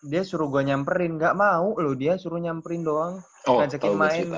[0.05, 3.25] dia suruh gua nyamperin, nggak mau loh dia suruh nyamperin doang.
[3.49, 4.29] oh ngajakin gue main.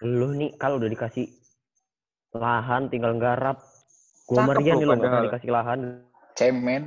[0.00, 1.28] Lo nih kalau udah dikasih
[2.32, 3.73] lahan tinggal garap.
[4.24, 5.26] Gua Marian nih lo nggak pernah padahal.
[5.28, 5.80] dikasih lahan.
[6.34, 6.82] cemen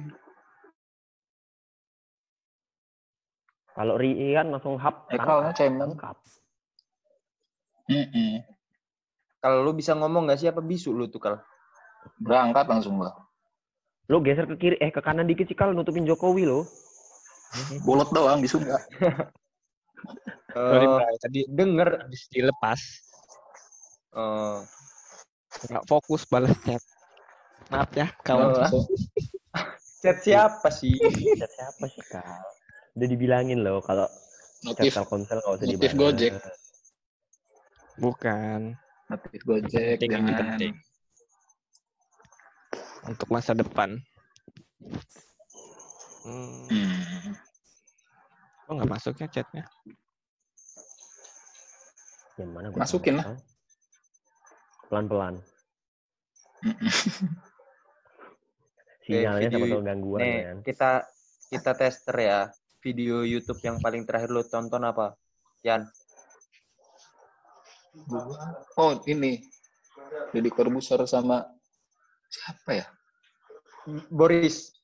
[3.71, 5.05] Kalau Rian langsung hap.
[5.07, 6.17] Ekalnya cemen Tangkap.
[7.87, 8.41] Mm-mm.
[9.37, 11.39] Kalau lu bisa ngomong nggak sih apa bisu lu tuh kalau?
[12.17, 13.11] berangkat langsung lah
[14.07, 16.63] Lo geser ke kiri, eh ke kanan dikit sih kalau nutupin Jokowi lo.
[17.87, 18.79] bolot doang di Sunda
[20.57, 22.79] Sorry, Eh, tadi denger habis dilepas.
[24.15, 24.57] eh,
[25.67, 26.81] nggak fokus balas chat.
[27.67, 28.47] Maaf ya kawan.
[28.71, 28.85] Oh.
[30.03, 30.95] Chat siapa sih?
[31.35, 32.23] Chat siapa sih kal?
[32.95, 34.07] Udah dibilangin loh kalau
[34.61, 35.91] chat Notif, Telkomsel nggak usah notif.
[35.93, 36.31] Gojek.
[37.97, 38.61] Bukan
[39.07, 40.37] notif Gojek, penting jangan.
[40.37, 40.73] penting
[43.07, 43.95] untuk masa depan.
[46.27, 47.31] Hmm, Hmm.
[48.67, 49.63] kok nggak masuk ya chatnya?
[52.37, 53.35] Yang mana gua Masukin Kal?
[54.91, 55.35] Pelan-pelan.
[59.07, 60.57] Sinyalnya sama video- tahu gangguan Nih, kan.
[60.67, 60.91] kita
[61.47, 62.39] kita tester ya.
[62.77, 65.15] Video YouTube yang paling terakhir lo tonton apa?
[65.63, 65.87] Yan.
[68.77, 69.41] Oh ini,
[70.31, 71.41] Deddy Corbuzier sama
[72.29, 72.85] siapa ya?
[74.11, 74.75] Boris.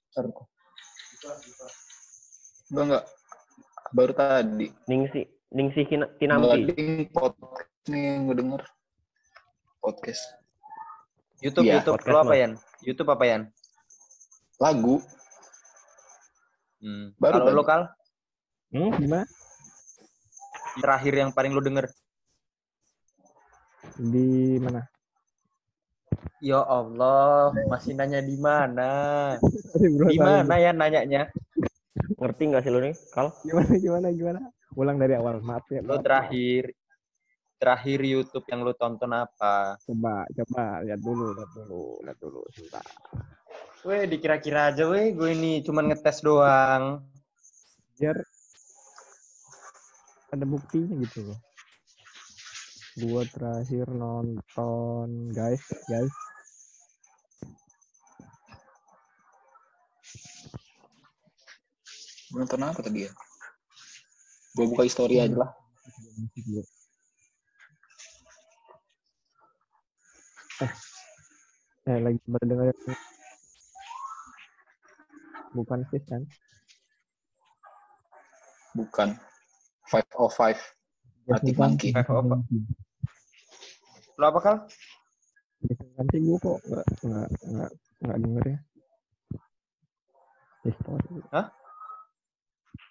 [2.71, 3.03] Enggak enggak,
[3.93, 4.67] baru tadi.
[4.89, 5.21] Ningsi
[5.53, 6.74] Ningsi Kina- Kinampi.
[6.74, 8.61] Gading podcast nih yang gue denger.
[9.78, 10.24] Podcast.
[11.38, 12.34] YouTube Iya, YouTube podcast lo apa.
[12.34, 12.51] Yan?
[12.82, 13.41] YouTube apa Yan?
[14.64, 14.95] Lagu.
[16.80, 17.11] Hmm.
[17.20, 17.59] Baru Kalau tadi.
[17.59, 17.82] lokal
[18.74, 19.28] Hmm, gimana?
[20.74, 21.86] terakhir yang paling lo denger?
[24.01, 24.82] Di mana?
[26.41, 28.91] Ya Allah, masih nanya di mana?
[30.09, 31.30] Di mana ya nanyanya?
[32.18, 33.30] Ngerti nggak sih lu nih, Kal?
[33.45, 34.39] Gimana gimana gimana?
[34.74, 35.38] Ulang dari awal.
[35.45, 35.86] Maaf ya.
[35.86, 36.03] Lo maaf.
[36.03, 36.74] terakhir
[37.61, 39.78] terakhir YouTube yang lo tonton apa?
[39.86, 42.82] Coba coba lihat dulu, lihat dulu, lihat dulu sebentar.
[43.84, 47.03] Weh, dikira-kira aja weh, gue ini cuman ngetes doang.
[47.99, 48.15] Biar
[50.31, 51.39] ada buktinya gitu loh.
[52.95, 55.59] Gua terakhir nonton guys,
[55.91, 56.15] guys.
[62.31, 63.11] Gue nonton apa tadi ya?
[64.55, 65.51] Gue buka histori aja lah.
[70.63, 70.71] Eh,
[71.91, 72.71] eh lagi berdengar
[75.53, 76.21] bukan sih kan?
[78.73, 79.09] Bukan.
[79.87, 80.57] 505.
[81.29, 81.93] Arctic Monkey.
[81.93, 82.45] Five of-
[84.17, 84.57] Lo apa kal?
[85.95, 87.71] Nanti gua kok nggak nggak nggak
[88.03, 88.57] nggak denger ya.
[90.63, 91.07] History.
[91.31, 91.47] Hah?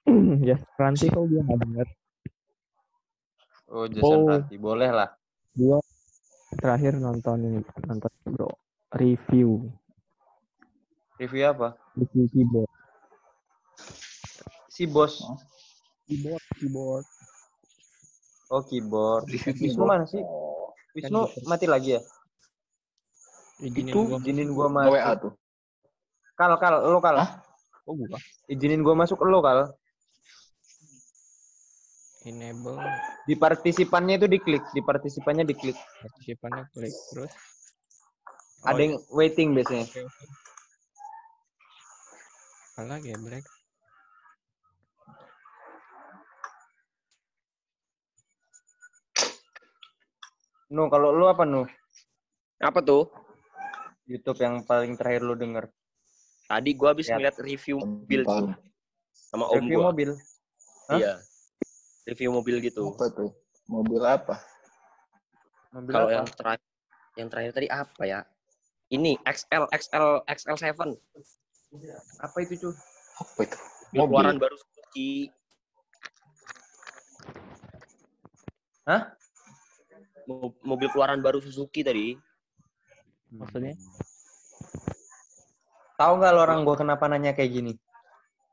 [0.50, 1.88] ya nanti kok gua nggak denger.
[3.72, 4.28] Oh, Jason Oh.
[4.28, 4.56] Ranti.
[4.56, 5.08] Boleh lah.
[5.52, 5.78] Gua
[6.52, 8.48] terakhir nonton ini nonton bro
[8.92, 9.72] review
[11.22, 11.68] Review apa?
[11.94, 12.70] review keyboard
[14.74, 15.14] Si bos.
[16.08, 17.06] keyboard keyboard
[18.52, 19.24] Oh, keyboard.
[19.32, 19.88] Review Wisnu keyboard.
[19.88, 20.20] mana sih?
[20.92, 22.00] Wisnu mati lagi ya?
[23.62, 25.16] Izinin Itu gua Izinin gua WA masuk.
[25.22, 25.32] tuh.
[26.36, 27.16] Kal, kal, lo kal.
[27.16, 27.30] Hah?
[27.86, 28.20] oh bukan
[28.50, 29.72] Izinin gua masuk lo kal.
[32.22, 32.78] enable
[33.26, 35.74] Di partisipannya itu diklik, di partisipannya diklik.
[35.74, 37.32] partisipannya klik terus
[38.62, 39.86] Ada yang waiting biasanya.
[39.90, 40.24] oke oke
[42.72, 43.44] apa lagi ya black
[50.72, 51.68] Nu, kalau lu apa nu?
[52.56, 53.04] Apa tuh?
[54.08, 55.68] YouTube yang paling terakhir lu denger?
[56.48, 57.20] Tadi gua habis Lihat.
[57.20, 58.56] ngeliat review mobil tuh
[59.12, 59.92] sama om Review gua.
[59.92, 60.10] mobil.
[60.88, 60.96] Hah?
[60.96, 61.12] Iya.
[62.08, 62.88] Review mobil gitu.
[62.88, 63.36] Apa tuh?
[63.68, 64.40] Mobil apa?
[65.76, 66.68] Mobil Kalau yang terakhir
[67.20, 68.20] yang terakhir tadi apa ya?
[68.88, 70.80] Ini XL XL XL7.
[72.20, 72.74] Apa itu cuy?
[73.16, 73.56] Apa itu?
[73.92, 75.12] Mobil keluaran baru Suzuki.
[78.84, 79.02] Hah?
[80.28, 82.16] Mo- Mobil keluaran baru Suzuki tadi.
[83.32, 83.72] maksudnya
[85.96, 87.72] Tahu nggak lo orang gua kenapa nanya kayak gini?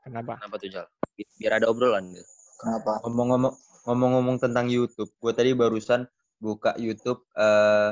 [0.07, 0.85] kenapa Kenapa tuh Jal?
[1.19, 2.15] Bi- Biar ada obrolan.
[2.15, 2.23] gitu.
[2.63, 3.03] Kenapa?
[3.03, 3.53] Ngomong-ngomong
[3.83, 6.07] ngomong-ngomong tentang YouTube, gue tadi barusan
[6.39, 7.91] buka YouTube eh,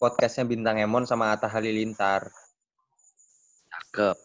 [0.00, 2.32] podcastnya Bintang Emon sama Atta Halilintar
[3.92, 4.16] Cakep.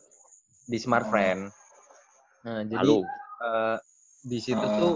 [0.63, 1.11] di Smart Oh.
[1.11, 1.41] Friend.
[2.43, 2.87] Nah, jadi
[3.43, 3.77] eh,
[4.23, 4.75] di situ Ah.
[4.79, 4.95] tuh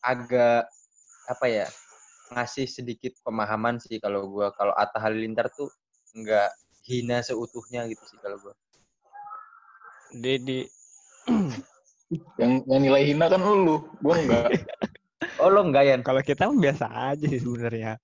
[0.00, 0.64] agak
[1.28, 1.66] apa ya
[2.32, 5.68] ngasih sedikit pemahaman sih kalau gua kalau Atta Halilintar tuh
[6.12, 6.48] nggak
[6.88, 8.56] hina seutuhnya gitu sih kalau gua.
[10.10, 10.64] Dedi
[12.40, 14.48] Yang yang nilai hina kan lu, gua enggak.
[15.38, 16.00] Oh lo enggak Yan?
[16.00, 18.00] kalau kita biasa aja sih sebenarnya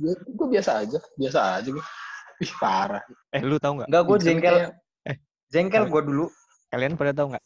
[0.00, 1.84] Gua, gua biasa aja, biasa aja gua.
[2.42, 3.02] Ih, parah.
[3.30, 4.74] eh lu tahu nggak Enggak gue Itu jengkel kayak-
[5.48, 6.26] jengkel gua dulu.
[6.68, 7.44] kalian pada tahu nggak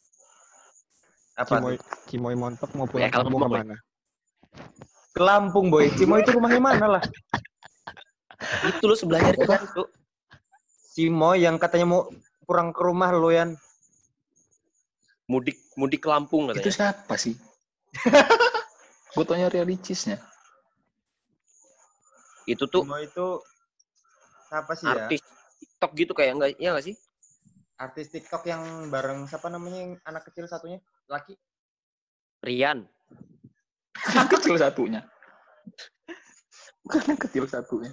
[1.37, 1.85] Apa Cimoy tuh?
[2.07, 3.61] Cimoy montok mau pulang kalau kampung ngomong, Boy.
[3.61, 3.77] ke mana
[5.13, 5.85] Ke Lampung boy.
[5.93, 7.03] Cimo itu rumahnya mana lah?
[8.69, 9.85] itu lu sebelahnya kan tuh.
[10.91, 12.01] Cimo yang katanya mau
[12.41, 13.53] pulang ke rumah lo Yan.
[15.25, 16.73] Mudik mudik ke Lampung Itu katanya.
[16.93, 17.33] siapa sih?
[19.13, 20.17] gua tanya realitisnya.
[22.45, 23.27] Itu tuh Bimo itu
[24.47, 25.05] siapa sih ya?
[25.05, 25.21] artis
[25.59, 26.95] TikTok gitu kayak enggak ya enggak sih?
[27.77, 30.81] Artis TikTok yang bareng siapa namanya yang anak kecil satunya?
[31.05, 31.37] Laki.
[32.41, 32.87] Rian.
[34.33, 35.05] kecil satunya.
[36.81, 37.91] Bukan yang kecil satunya.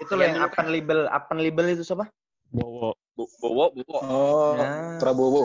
[0.00, 2.08] Itu Rian yang dulu Apan Libel, Apan Libel itu siapa?
[2.48, 2.96] Bowo.
[3.12, 3.98] Bo- Bowo, Bowo.
[4.00, 4.96] Oh, Nah.
[4.96, 5.44] Prabowo.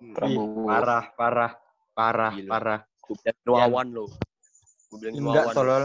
[0.00, 0.68] Ih, Prabowo.
[0.68, 1.52] parah, parah,
[1.96, 2.50] parah, Gila.
[2.50, 2.80] parah.
[3.00, 4.04] Gue bilang Wawan lo.
[4.92, 5.84] Gue bilang Enggak tolol.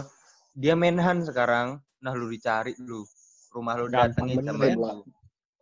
[0.55, 1.79] Dia menhan sekarang.
[2.03, 3.07] Nah lu dicari lu.
[3.55, 4.75] Rumah lu datengin sama ya.
[4.75, 5.07] lu.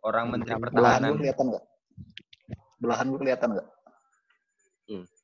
[0.02, 0.58] Orang Menteri.
[0.58, 1.10] Belahan Pertahanan.
[1.14, 1.64] gue kelihatan nggak?
[2.82, 3.68] Belahan gue kelihatan nggak?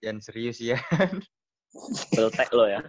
[0.00, 0.78] Jangan serius ya.
[2.16, 2.80] Beltek lo ya.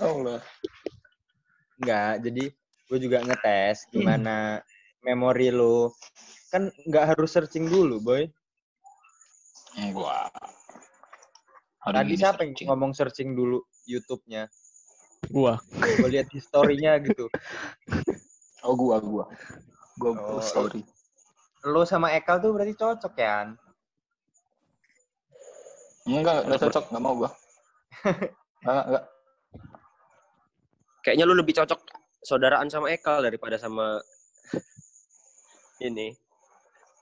[0.00, 0.40] Allah.
[1.78, 2.44] Enggak, jadi
[2.88, 4.64] gue juga ngetes gimana
[5.04, 5.92] memori lu.
[6.48, 8.24] Kan nggak harus searching dulu, boy.
[9.92, 10.30] Gua.
[11.84, 14.48] Hari Tadi siapa yang ngomong searching dulu YouTube-nya?
[15.30, 15.60] Gua.
[15.72, 17.28] Gue lihat historinya gitu.
[18.64, 19.28] Oh, gua, gua.
[20.00, 20.80] Gua Oh, story.
[21.68, 23.60] Lo sama Ekal tuh berarti cocok kan?
[26.08, 27.30] Enggak, enggak cocok, enggak mau gua.
[28.64, 29.04] Enggak, enggak.
[31.04, 31.80] Kayaknya lu lebih cocok
[32.24, 34.00] saudaraan sama Ekal daripada sama
[35.84, 36.16] ini.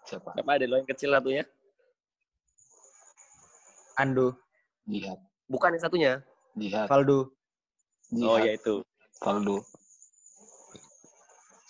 [0.03, 0.35] Siapa?
[0.35, 1.47] Apa ada lo yang kecil satunya?
[4.03, 4.35] Ando,
[4.83, 5.23] Jihad.
[5.47, 6.13] Bukan yang satunya.
[6.59, 6.91] Jihad.
[6.91, 7.31] Valdo,
[8.13, 8.29] Jihad.
[8.29, 8.75] Oh ya itu.
[9.23, 9.57] Valdo.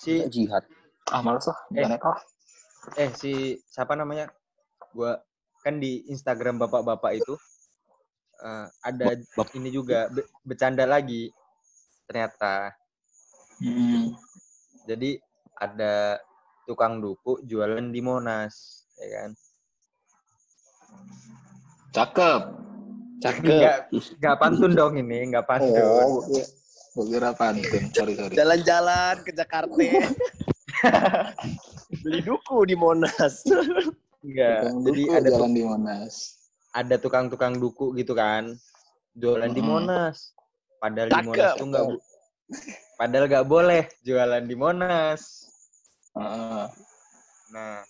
[0.02, 0.66] si Jihad.
[1.14, 1.58] Ah, males lah.
[1.78, 1.86] Eh.
[2.98, 3.32] Eh si
[3.70, 4.26] siapa namanya?
[4.90, 5.14] Gua
[5.62, 7.34] kan di Instagram bapak-bapak itu
[8.42, 9.06] eh, ada
[9.38, 11.30] Bap- ini juga be- bercanda lagi
[12.10, 12.74] ternyata.
[13.62, 14.10] Hmm.
[14.90, 15.14] Jadi
[15.54, 16.18] ada
[16.66, 19.30] tukang duku jualan di Monas, ya kan?
[21.94, 22.42] Cakep.
[23.22, 25.78] Enggak, enggak pantun dong ini, enggak pantun.
[25.78, 26.20] Oh,
[26.92, 27.82] gua kira- pantun.
[27.90, 28.34] Sorry, sorry.
[28.34, 29.78] Jalan-jalan ke Jakarta.
[32.02, 33.46] Beli duku di Monas.
[34.20, 34.60] Enggak.
[34.82, 36.14] Jadi ada jalan di Monas.
[36.72, 38.56] ada tukang-tukang duku gitu kan.
[39.12, 39.70] Jualan di Mm-mm.
[39.84, 40.32] Monas.
[40.80, 41.26] Padahal di Cakep.
[41.28, 42.02] Monas tuh enggak bu-
[42.98, 45.20] Padahal enggak boleh jualan di Monas.
[46.16, 46.64] Heeh.
[47.52, 47.84] Nah,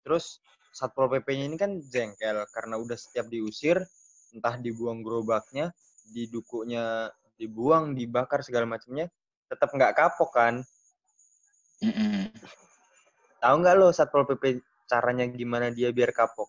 [0.00, 0.38] terus
[0.70, 3.80] Satpol PP-nya ini kan jengkel karena udah setiap diusir,
[4.36, 5.72] entah dibuang gerobaknya,
[6.12, 7.08] di dukunya
[7.40, 9.08] dibuang, dibakar segala macamnya,
[9.48, 10.54] tetap nggak kapok kan?
[11.80, 12.28] Mm-mm.
[13.40, 16.48] Tahu nggak lo Satpol PP caranya gimana dia biar kapok?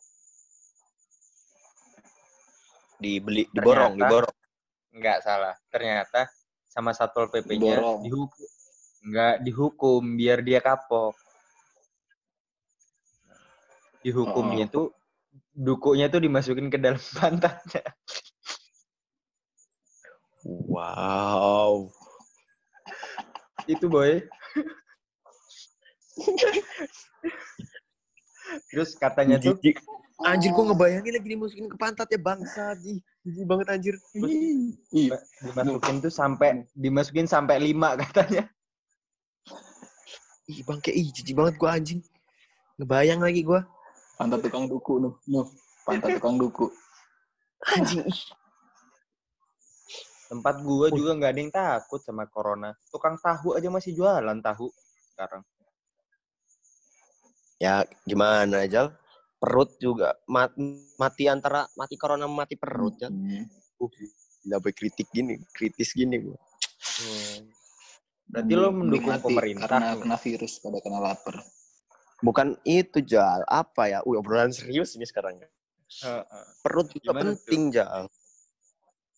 [2.97, 4.35] Dibeli, diborong, Ternyata- diborong.
[4.97, 5.55] Nggak salah.
[5.69, 6.21] Ternyata
[6.65, 7.99] sama Satpol PP-nya Diborong.
[8.03, 8.47] dihukum.
[9.07, 11.13] Nggak dihukum biar dia kapok.
[14.01, 14.89] Dihukumnya tuh
[15.57, 17.81] dukunya tuh dimasukin ke dalam pantatnya.
[20.45, 21.89] Wow.
[23.67, 24.23] itu boy.
[28.71, 29.59] Terus katanya tuh.
[30.23, 32.73] Anjir gua ngebayangin lagi dimasukin ke pantat ya bangsa.
[32.81, 33.95] Ih, Jijik banget anjir.
[35.43, 38.47] Dimasukin tuh sampai dimasukin sampai lima katanya.
[40.47, 41.99] Ih bangke, ih jijik banget gua anjing.
[42.79, 43.67] Ngebayang lagi gua.
[44.17, 45.15] Pantat tukang duku nuh.
[45.29, 45.47] Nuh,
[45.85, 46.65] pantat tukang duku.
[47.77, 48.05] Anjing.
[50.27, 52.75] Tempat gua juga nggak ada yang takut sama corona.
[52.91, 54.67] Tukang tahu aja masih jualan tahu
[55.15, 55.41] sekarang.
[57.57, 58.91] Ya gimana Jal?
[59.37, 60.57] Perut juga mat-
[60.97, 63.07] mati antara mati corona mati perut ya.
[63.07, 63.45] Hmm.
[63.79, 63.89] Uh,
[64.49, 66.37] nggak boleh kritik gini, kritis gini gua.
[68.27, 69.69] Berarti lo mendukung pemerintah.
[69.71, 70.01] Karena nih.
[70.03, 71.35] kena virus pada kena lapar.
[72.25, 73.99] Bukan itu Jal, apa ya?
[74.01, 75.37] Uh, obrolan serius ini sekarang.
[75.37, 76.45] Heeh.
[76.65, 78.09] Perut juga Gimana penting Jal.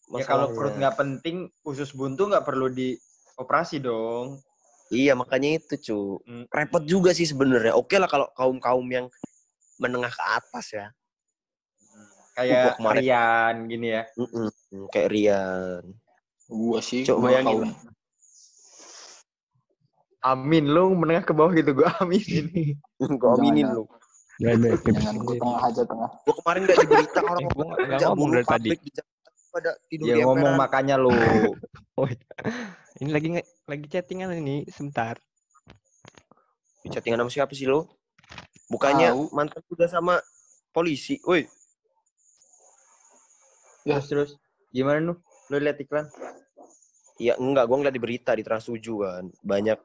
[0.09, 4.41] Ya kalau perut nggak penting, usus buntu nggak perlu dioperasi dong.
[4.89, 5.99] Iya makanya itu cu.
[6.25, 6.45] Hmm.
[6.49, 7.77] Repot juga sih sebenarnya.
[7.77, 9.05] Oke lah kalau kaum kaum yang
[9.77, 10.87] menengah ke atas ya.
[12.33, 14.03] Kayak Rian gini ya.
[14.17, 14.49] Mm-mm.
[14.89, 15.83] Kayak Rian.
[16.49, 17.69] Gua sih, Coba bayangin kaum
[20.19, 22.51] Amin lo menengah ke bawah gitu gua aminin.
[23.19, 23.87] Gue aminin lu.
[24.39, 24.69] Gak ada.
[24.91, 26.09] jangan gua tengah aja tengah.
[26.21, 28.69] Gue kemarin liat di berita orang Eh, gua nggak- ngomong dari tadi.
[29.49, 31.09] pada tidur Ya ngomong makanya lo.
[32.99, 35.15] Ini lagi nge- lagi chattingan ini sebentar.
[36.79, 37.87] Di chattingan sama siapa sih lo?
[38.67, 40.19] Bukannya mantan udah sama
[40.69, 41.15] polisi.
[41.23, 41.47] Woi,
[43.81, 43.95] Ya.
[43.97, 44.29] Terus terus
[44.69, 45.13] gimana nu?
[45.47, 46.11] Lo lihat iklan?
[47.17, 49.23] ya enggak, gue ngeliat di berita di Trans 7 kan.
[49.41, 49.75] Banyak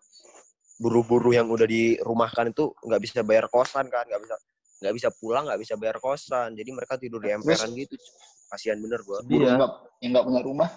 [0.75, 4.37] buruh-buruh yang udah dirumahkan itu nggak bisa bayar kosan kan, nggak bisa
[4.83, 6.53] nggak bisa pulang, nggak bisa bayar kosan.
[6.53, 7.95] Jadi mereka tidur di emperan gitu.
[8.47, 9.19] Kasihan bener gue.
[9.25, 9.67] Buruh Iya.
[10.03, 10.71] yang nggak punya rumah.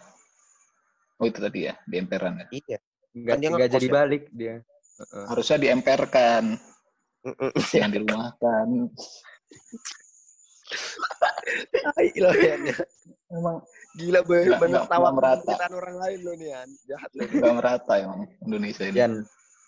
[1.18, 2.48] Oh itu tadi ya, di emperan ya.
[2.52, 2.78] Iya.
[3.18, 3.94] Nggak, Kan dia nggak jadi ya?
[3.94, 4.56] balik dia.
[4.98, 5.26] Heeh.
[5.30, 6.44] Harusnya diemperkan,
[7.26, 7.52] Mm-mm.
[7.70, 8.68] jangan dirumahkan.
[12.14, 12.30] Ya.
[13.28, 13.64] Emang
[13.96, 15.56] Gila nggak- tawa merata.
[15.72, 16.52] orang lain lo nih.
[16.86, 17.24] Jahat lo.
[17.56, 18.98] merata emang Indonesia ini.
[19.00, 19.14] Yan,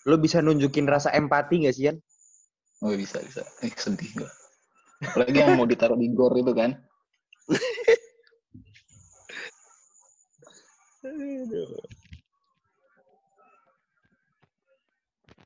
[0.08, 1.96] lo bisa nunjukin rasa empati nggak sih Yan?
[2.80, 3.44] Oh bisa bisa.
[3.60, 4.30] Eh sedih gua.
[5.00, 6.76] Apalagi yang mau ditaruh di gor itu kan.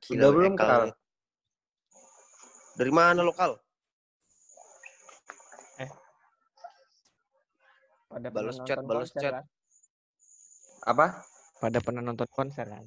[0.04, 0.84] Gila, Udah belum, Ekal Kal?
[2.74, 3.56] Dari mana lo Kal?
[8.14, 9.42] Pada Balas chat, balas chat.
[9.42, 9.44] kan?
[10.86, 11.26] Apa?
[11.58, 12.86] Pada pernah nonton konser kan?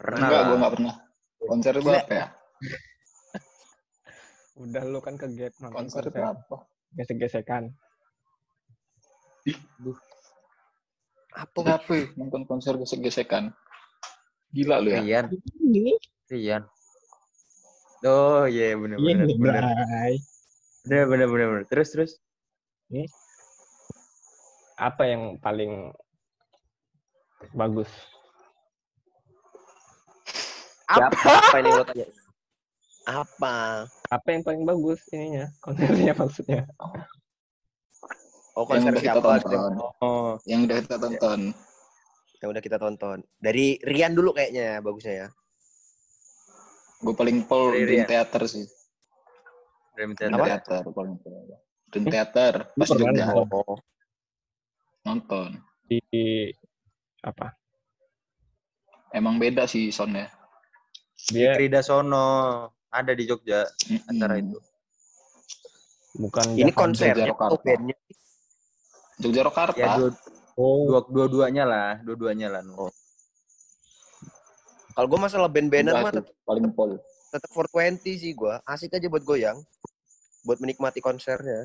[0.00, 0.48] Pernah Enggak, lah.
[0.48, 0.94] gua nggak pernah.
[1.40, 2.26] Konser itu apa ya?
[4.64, 6.56] Udah lu kan ke gap nonton Konser konser, itu apa?
[6.96, 7.62] gesek-gesekan.
[11.36, 11.56] Apa?
[11.56, 11.64] boy?
[11.64, 12.04] Kenapa ya?
[12.16, 13.52] nonton konser gesek-gesekan?
[14.56, 15.00] Gila lu ya.
[15.04, 15.24] Rian.
[16.32, 16.62] Rian.
[18.00, 19.64] Oh iya bener bener Ini, bener.
[20.88, 21.64] Bener bener bener bener.
[21.68, 22.12] Terus terus.
[24.80, 25.92] Apa yang paling
[27.52, 27.92] bagus?
[30.90, 31.06] Apa?
[31.14, 32.06] Apa ini lo tanya?
[33.06, 33.86] Apa?
[34.10, 35.46] Apa yang paling bagus ininya?
[35.62, 36.62] Konsernya maksudnya.
[38.58, 39.20] Oh Yang konser kita siapa?
[39.22, 39.72] tonton.
[40.02, 40.34] Oh.
[40.44, 41.40] Yang udah kita tonton.
[42.42, 43.18] Yang udah kita tonton.
[43.38, 45.28] Dari Rian dulu kayaknya bagusnya ya.
[47.00, 48.04] Gue paling pol Dream.
[48.04, 48.66] Theater sih.
[49.94, 50.82] Dream Dream Theater.
[50.82, 51.32] Theater paling pol.
[51.90, 53.46] Dream Theater pas Jogja nonton?
[53.54, 53.78] Oh.
[55.06, 55.50] nonton.
[55.86, 56.02] Di
[57.24, 57.54] apa?
[59.10, 60.30] Emang beda sih soundnya.
[61.28, 62.26] Dia Krida Sono
[62.88, 63.68] ada di Jogja
[64.08, 64.50] acara Mm-mm.
[64.50, 64.58] itu.
[66.10, 67.54] bukan Ini konsernya Jakarta.
[67.54, 67.96] atau bandnya?
[69.20, 69.78] Jogja Rokarta.
[69.78, 70.10] Ya dua,
[70.58, 72.62] Oh, dua dua-duanya lah, dua-duanya lah.
[72.74, 72.90] Oh.
[74.92, 76.98] Kalau gue masalah band-bandan mah tuh, paling pol.
[77.30, 78.54] tetap 420 sih gue.
[78.66, 79.56] Asik aja buat goyang.
[80.42, 81.64] Buat menikmati konsernya.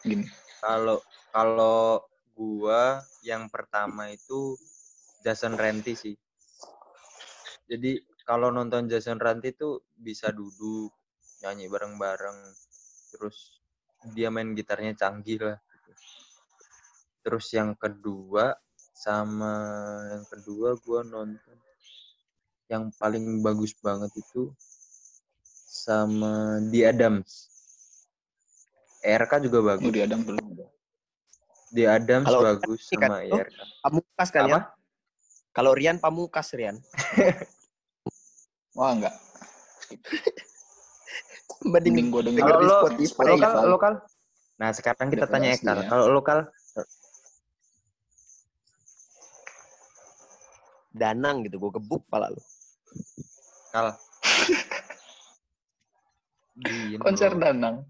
[0.00, 0.24] Gini.
[0.62, 2.00] Kalau kalau
[2.32, 4.54] gua yang pertama itu
[5.20, 6.14] Jason Ranti sih.
[7.66, 10.90] Jadi kalau nonton Jason Ranti itu bisa duduk
[11.44, 12.36] nyanyi bareng-bareng
[13.12, 13.60] terus
[14.16, 15.92] dia main gitarnya canggih lah gitu.
[17.24, 18.56] Terus yang kedua
[18.96, 19.52] sama
[20.12, 21.56] yang kedua gua nonton
[22.72, 24.48] yang paling bagus banget itu
[25.68, 27.52] sama The Adams.
[29.04, 29.92] RK juga Oh, bagus.
[29.92, 30.46] di Adam belum.
[31.74, 33.58] Di Adams Kalau bagus kan, sama IRK.
[33.84, 34.52] Pamungkas kan ya?
[34.56, 34.60] Apa?
[35.52, 36.80] Kalau Rian Pamungkas Rian.
[38.74, 39.14] Wah enggak.
[41.64, 43.24] Mending Mending gue denger Kalau di lo, Spotify.
[43.30, 43.70] lokal, Val.
[43.70, 43.92] lokal.
[44.58, 45.76] Nah sekarang kita tanya Ekal.
[45.80, 45.88] ya.
[45.88, 46.38] Kalau lokal,
[50.94, 51.58] Danang gitu.
[51.58, 52.38] Gue gebuk pala lu.
[53.74, 53.90] Kal.
[57.02, 57.38] Konser lo.
[57.42, 57.82] Danang.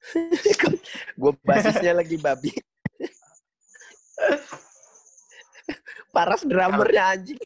[1.20, 2.52] gue basisnya lagi babi.
[6.16, 7.40] Paras drummernya anjing.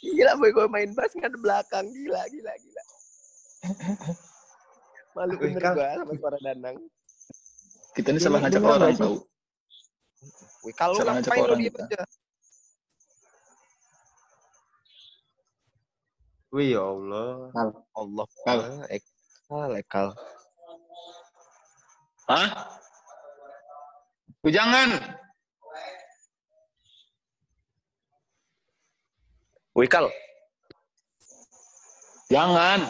[0.00, 2.82] Gila boy gue main bass nggak ada belakang gila gila gila.
[5.16, 5.74] Malu bener Kal.
[5.74, 6.76] gue sama suara Danang.
[7.96, 9.16] Kita ini salah ngajak orang tahu.
[10.68, 11.82] Wih, kalau Salah ngajak ngapain lu orang kita.
[11.88, 12.00] aja?
[16.52, 17.30] Wih ya Allah.
[17.96, 18.26] Allah.
[18.44, 18.58] Kal.
[18.92, 20.06] Ekal, ekal.
[22.28, 22.48] Hah?
[24.44, 24.50] Lu
[29.76, 29.78] jangan.
[29.78, 30.06] Wih, Kal.
[32.26, 32.80] Jangan.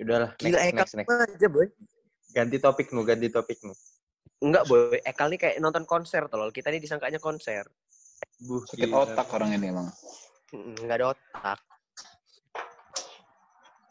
[0.00, 1.36] Udahlah, Gila next, Ekal next, next.
[1.36, 1.66] aja, boy.
[2.32, 3.74] Ganti topik nu, ganti topik nu.
[4.40, 4.96] Enggak, boy.
[5.04, 6.48] Ekal nih kayak nonton konser, tolol.
[6.48, 7.68] Kita nih disangkanya konser.
[8.40, 9.04] Buh, Sakit gila.
[9.04, 9.92] otak orang ini emang.
[10.56, 11.58] Mm, Nggak ada otak.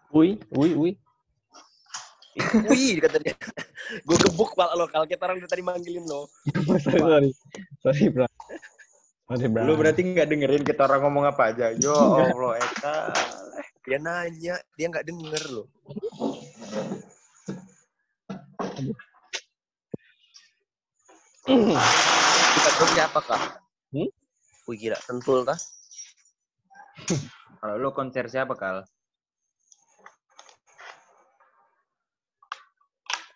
[0.10, 0.74] Wih, wih,
[2.40, 2.70] wih.
[2.72, 3.34] Wih, katanya.
[4.08, 5.06] Gue gebuk pala lo, Kal.
[5.06, 6.32] Kita orang tadi manggilin lo.
[6.86, 7.30] sorry, sorry.
[7.84, 8.28] Sorry, bro.
[9.30, 9.64] Sorry, bro.
[9.68, 11.76] Lu berarti nggak dengerin kita orang ngomong apa aja.
[11.76, 12.96] Yo Allah, Eka.
[13.86, 15.64] Dia nanya, dia nggak denger lo.
[21.50, 23.42] Kita terus siapa, Kak?
[23.90, 24.10] Hmm?
[24.70, 24.98] Wih, gila.
[25.02, 25.58] Tentul, kah?
[27.60, 28.86] Kalau lu konser siapa, Kal?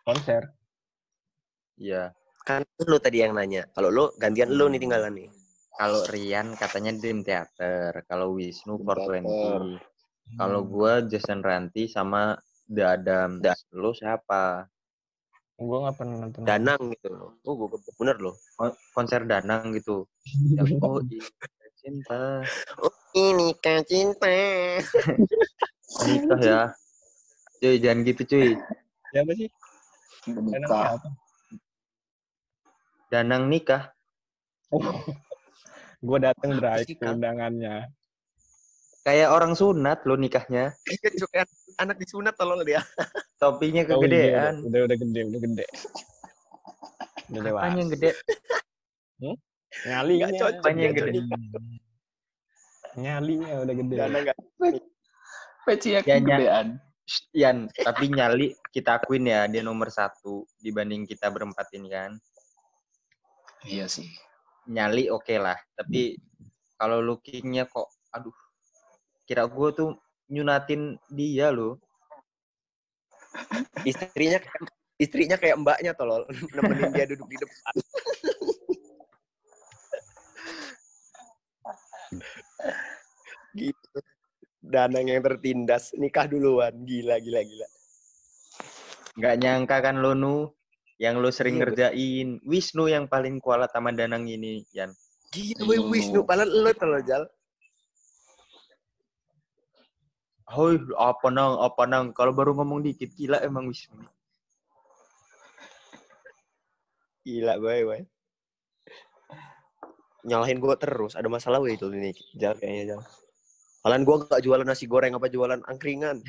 [0.03, 0.51] Konser.
[1.79, 2.11] Iya.
[2.43, 3.65] Kan lu tadi yang nanya.
[3.71, 5.29] Kalau lu, gantian lu nih tinggalan nih.
[5.73, 8.77] Kalau Rian katanya Dream Theater, kalau Wisnu.
[8.83, 9.79] 420.
[10.37, 12.37] Kalau gua Jason Ranti sama
[12.69, 13.41] The Adam.
[13.41, 14.69] Da- Lu siapa?
[15.57, 16.41] Gue nggak pernah nonton.
[16.43, 17.09] Danang gitu.
[17.45, 18.35] Oh, gue bener loh.
[18.59, 20.05] Kon- Konser Danang gitu.
[20.57, 21.23] Ya, oh, iya,
[21.79, 22.43] cinta.
[23.13, 24.27] Ini kan cinta.
[26.05, 26.61] Nikah ya.
[27.61, 28.49] Cuy, jangan gitu cuy.
[29.13, 29.47] Siapa sih?
[30.24, 30.88] Danang Menikah.
[30.89, 31.09] siapa?
[33.07, 33.84] Danang nikah.
[35.99, 37.11] Gue dateng drive ke Nikah.
[37.13, 37.76] undangannya.
[39.03, 40.71] Kayak orang sunat lo nikahnya.
[40.88, 42.80] Iya, kayak anak disunat tolong dia.
[43.36, 44.53] Topinya Oh, iya, kegedean.
[44.63, 45.65] udah, udah gede, udah gede.
[47.28, 47.76] Udah Apanya dewasa.
[47.76, 48.09] yang gede?
[49.84, 50.24] Nyalinya.
[50.24, 51.19] Nggak cocok Apanya yang gede?
[52.95, 53.95] Nyalinya udah gede.
[53.99, 54.38] Danang nggak?
[55.63, 56.67] Peci Ya, yakin ny- gedean.
[56.80, 56.92] Shh,
[57.34, 62.11] Yan, tapi nyali kita akuin ya dia nomor satu dibanding kita berempat ini kan.
[63.66, 64.09] Iya sih.
[64.70, 66.18] Nyali oke lah, tapi
[66.80, 68.36] kalau lookingnya kok, aduh,
[69.28, 69.89] kira gue tuh
[70.32, 71.80] nyunatin dia loh.
[73.84, 74.64] Istrinya kayak
[75.01, 77.74] istrinya kayak mbaknya tolol nemenin dia duduk di depan.
[84.64, 86.72] Danang yang tertindas nikah duluan.
[86.88, 87.68] Gila gila gila.
[89.20, 90.47] Nggak nyangka kan lo nu
[91.03, 92.28] yang lo sering Iya, ngerjain.
[92.47, 94.95] Wisnu yang paling kualat sama Danang ini, Yan.
[95.36, 97.28] Gila gue Wisnu padahal lo tolol jal.
[100.53, 102.16] Hoi, apa nang, apa nang.
[102.16, 103.99] Kalau baru ngomong dikit, gila emang Wisnu.
[107.28, 107.99] Gila gue gue.
[110.24, 111.20] Nyalahin gue terus.
[111.20, 113.01] Ada masalah gue itu ini jal kayaknya jal.
[113.84, 116.23] Kalian gue gak jualan nasi goreng apa jualan angkringan.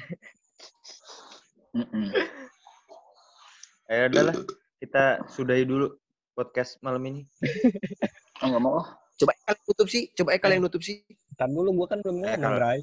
[3.87, 4.35] Eh, udahlah,
[4.83, 5.95] kita sudahi dulu
[6.35, 7.23] podcast malam ini.
[8.43, 8.83] Oh, nggak mau.
[9.15, 10.11] Coba kalian nutup sih.
[10.11, 11.07] Coba kalian nutup sih.
[11.39, 12.81] Ntar dulu gue kan belum Eh, ngomong, kalau- Bray.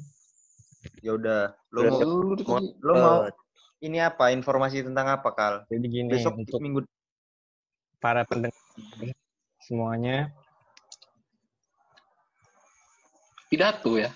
[1.04, 2.34] Ya udah, lo mau, lu
[2.82, 3.32] lo mau Eh,
[3.84, 4.32] ini apa?
[4.32, 5.54] Informasi tentang apa, Kal?
[5.68, 6.80] Jadi gini, Besok untuk minggu
[8.00, 8.56] para pendengar
[9.60, 10.32] semuanya,
[13.46, 14.10] Pidato ya.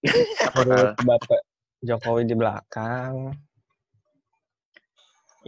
[0.00, 0.64] Kal?
[0.64, 1.40] menurut Bapak
[1.80, 3.32] Jokowi di belakang,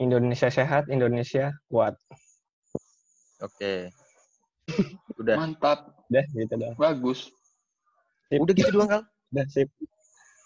[0.01, 1.93] Indonesia sehat, Indonesia kuat.
[3.45, 3.93] Oke.
[5.21, 5.37] Udah.
[5.37, 5.93] Mantap.
[6.09, 6.75] Udah, gitu dong.
[6.81, 7.29] Bagus.
[8.33, 9.03] Udah gitu doang kal.
[9.35, 9.69] Udah, sip.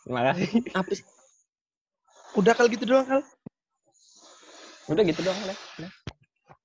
[0.02, 0.48] Terima kasih.
[0.74, 1.06] Apa sih?
[2.34, 3.22] Udah kal gitu doang kal.
[4.90, 5.58] Udah gitu doang, udah.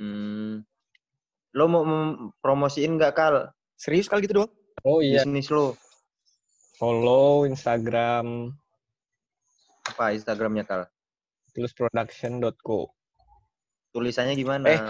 [0.02, 0.66] Hmm.
[1.54, 1.84] Lo mau
[2.42, 3.54] promosiin nggak, Kal?
[3.78, 4.52] Serius kal gitu doang?
[4.82, 5.78] Oh iya, Bisnis lo.
[6.82, 8.58] Follow Instagram
[9.86, 10.90] Apa Instagramnya, Kal?
[11.54, 12.90] plusproduction.co
[13.94, 14.66] Tulisannya gimana?
[14.66, 14.82] Eh.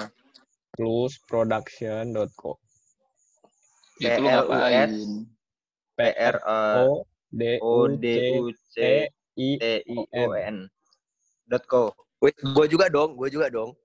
[0.80, 2.52] plusproduction.co
[4.00, 4.40] Itu lu PLUS.
[4.48, 4.92] ngapain?
[5.92, 8.76] P R O D O U D C U C
[9.36, 10.72] I T I O N.
[11.44, 11.92] dot co.
[12.24, 13.76] Wait, gue juga dong, gue juga dong.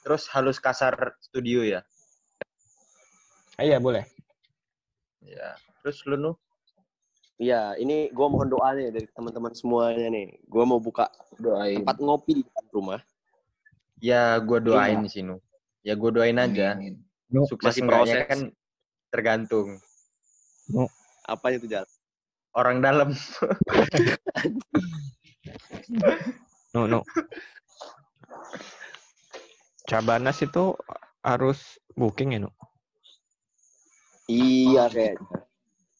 [0.00, 1.84] Terus halus kasar studio ya.
[3.60, 4.06] Ah, iya boleh.
[5.20, 5.58] Ya.
[5.82, 6.32] Terus lu nu?
[7.38, 10.42] Iya, ini gue mohon doanya dari teman-teman semuanya nih.
[10.50, 11.06] Gue mau buka
[11.38, 11.78] Doain.
[11.82, 13.00] tempat ngopi di depan rumah.
[13.98, 15.42] Ya gua doain sih nu.
[15.82, 16.78] Ya gua doain aja.
[16.78, 17.02] Amin.
[17.50, 18.24] Sukses Masih proses.
[18.30, 18.40] kan
[19.10, 19.82] tergantung
[21.26, 21.84] Apa itu Jal?
[22.54, 23.10] orang dalam.
[26.76, 27.00] No, no.
[29.88, 30.76] Cabanas itu
[31.24, 32.52] harus booking ya, no?
[34.28, 35.47] Iya kayaknya.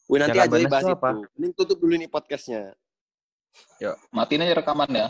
[0.09, 0.95] Wih nanti aja bahas itu.
[0.97, 1.09] apa?
[1.37, 2.73] Ini tutup dulu nih podcastnya.
[4.09, 5.07] Matiin aja rekaman ya.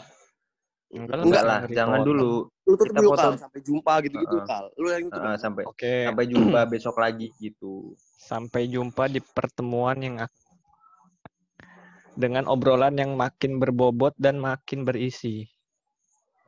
[0.91, 2.51] Enggak lah, jangan dulu.
[2.67, 4.45] Lu tutup Kita dulu kal, sampai jumpa gitu-gitu Heeh.
[4.49, 4.65] kal.
[4.75, 5.23] Lu yang tutup.
[5.23, 7.95] Heeh, sampai Oke, sampai jumpa besok lagi gitu.
[8.19, 10.15] sampai jumpa di pertemuan yang
[12.13, 15.47] dengan obrolan yang makin berbobot dan makin berisi.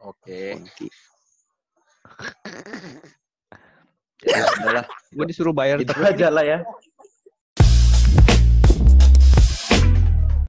[0.04, 0.60] Oke.
[0.60, 0.88] Konti.
[4.22, 4.86] Ya udahlah.
[5.10, 6.06] Gue disuruh bayar Gitu terus.
[6.06, 6.60] aja lah ya.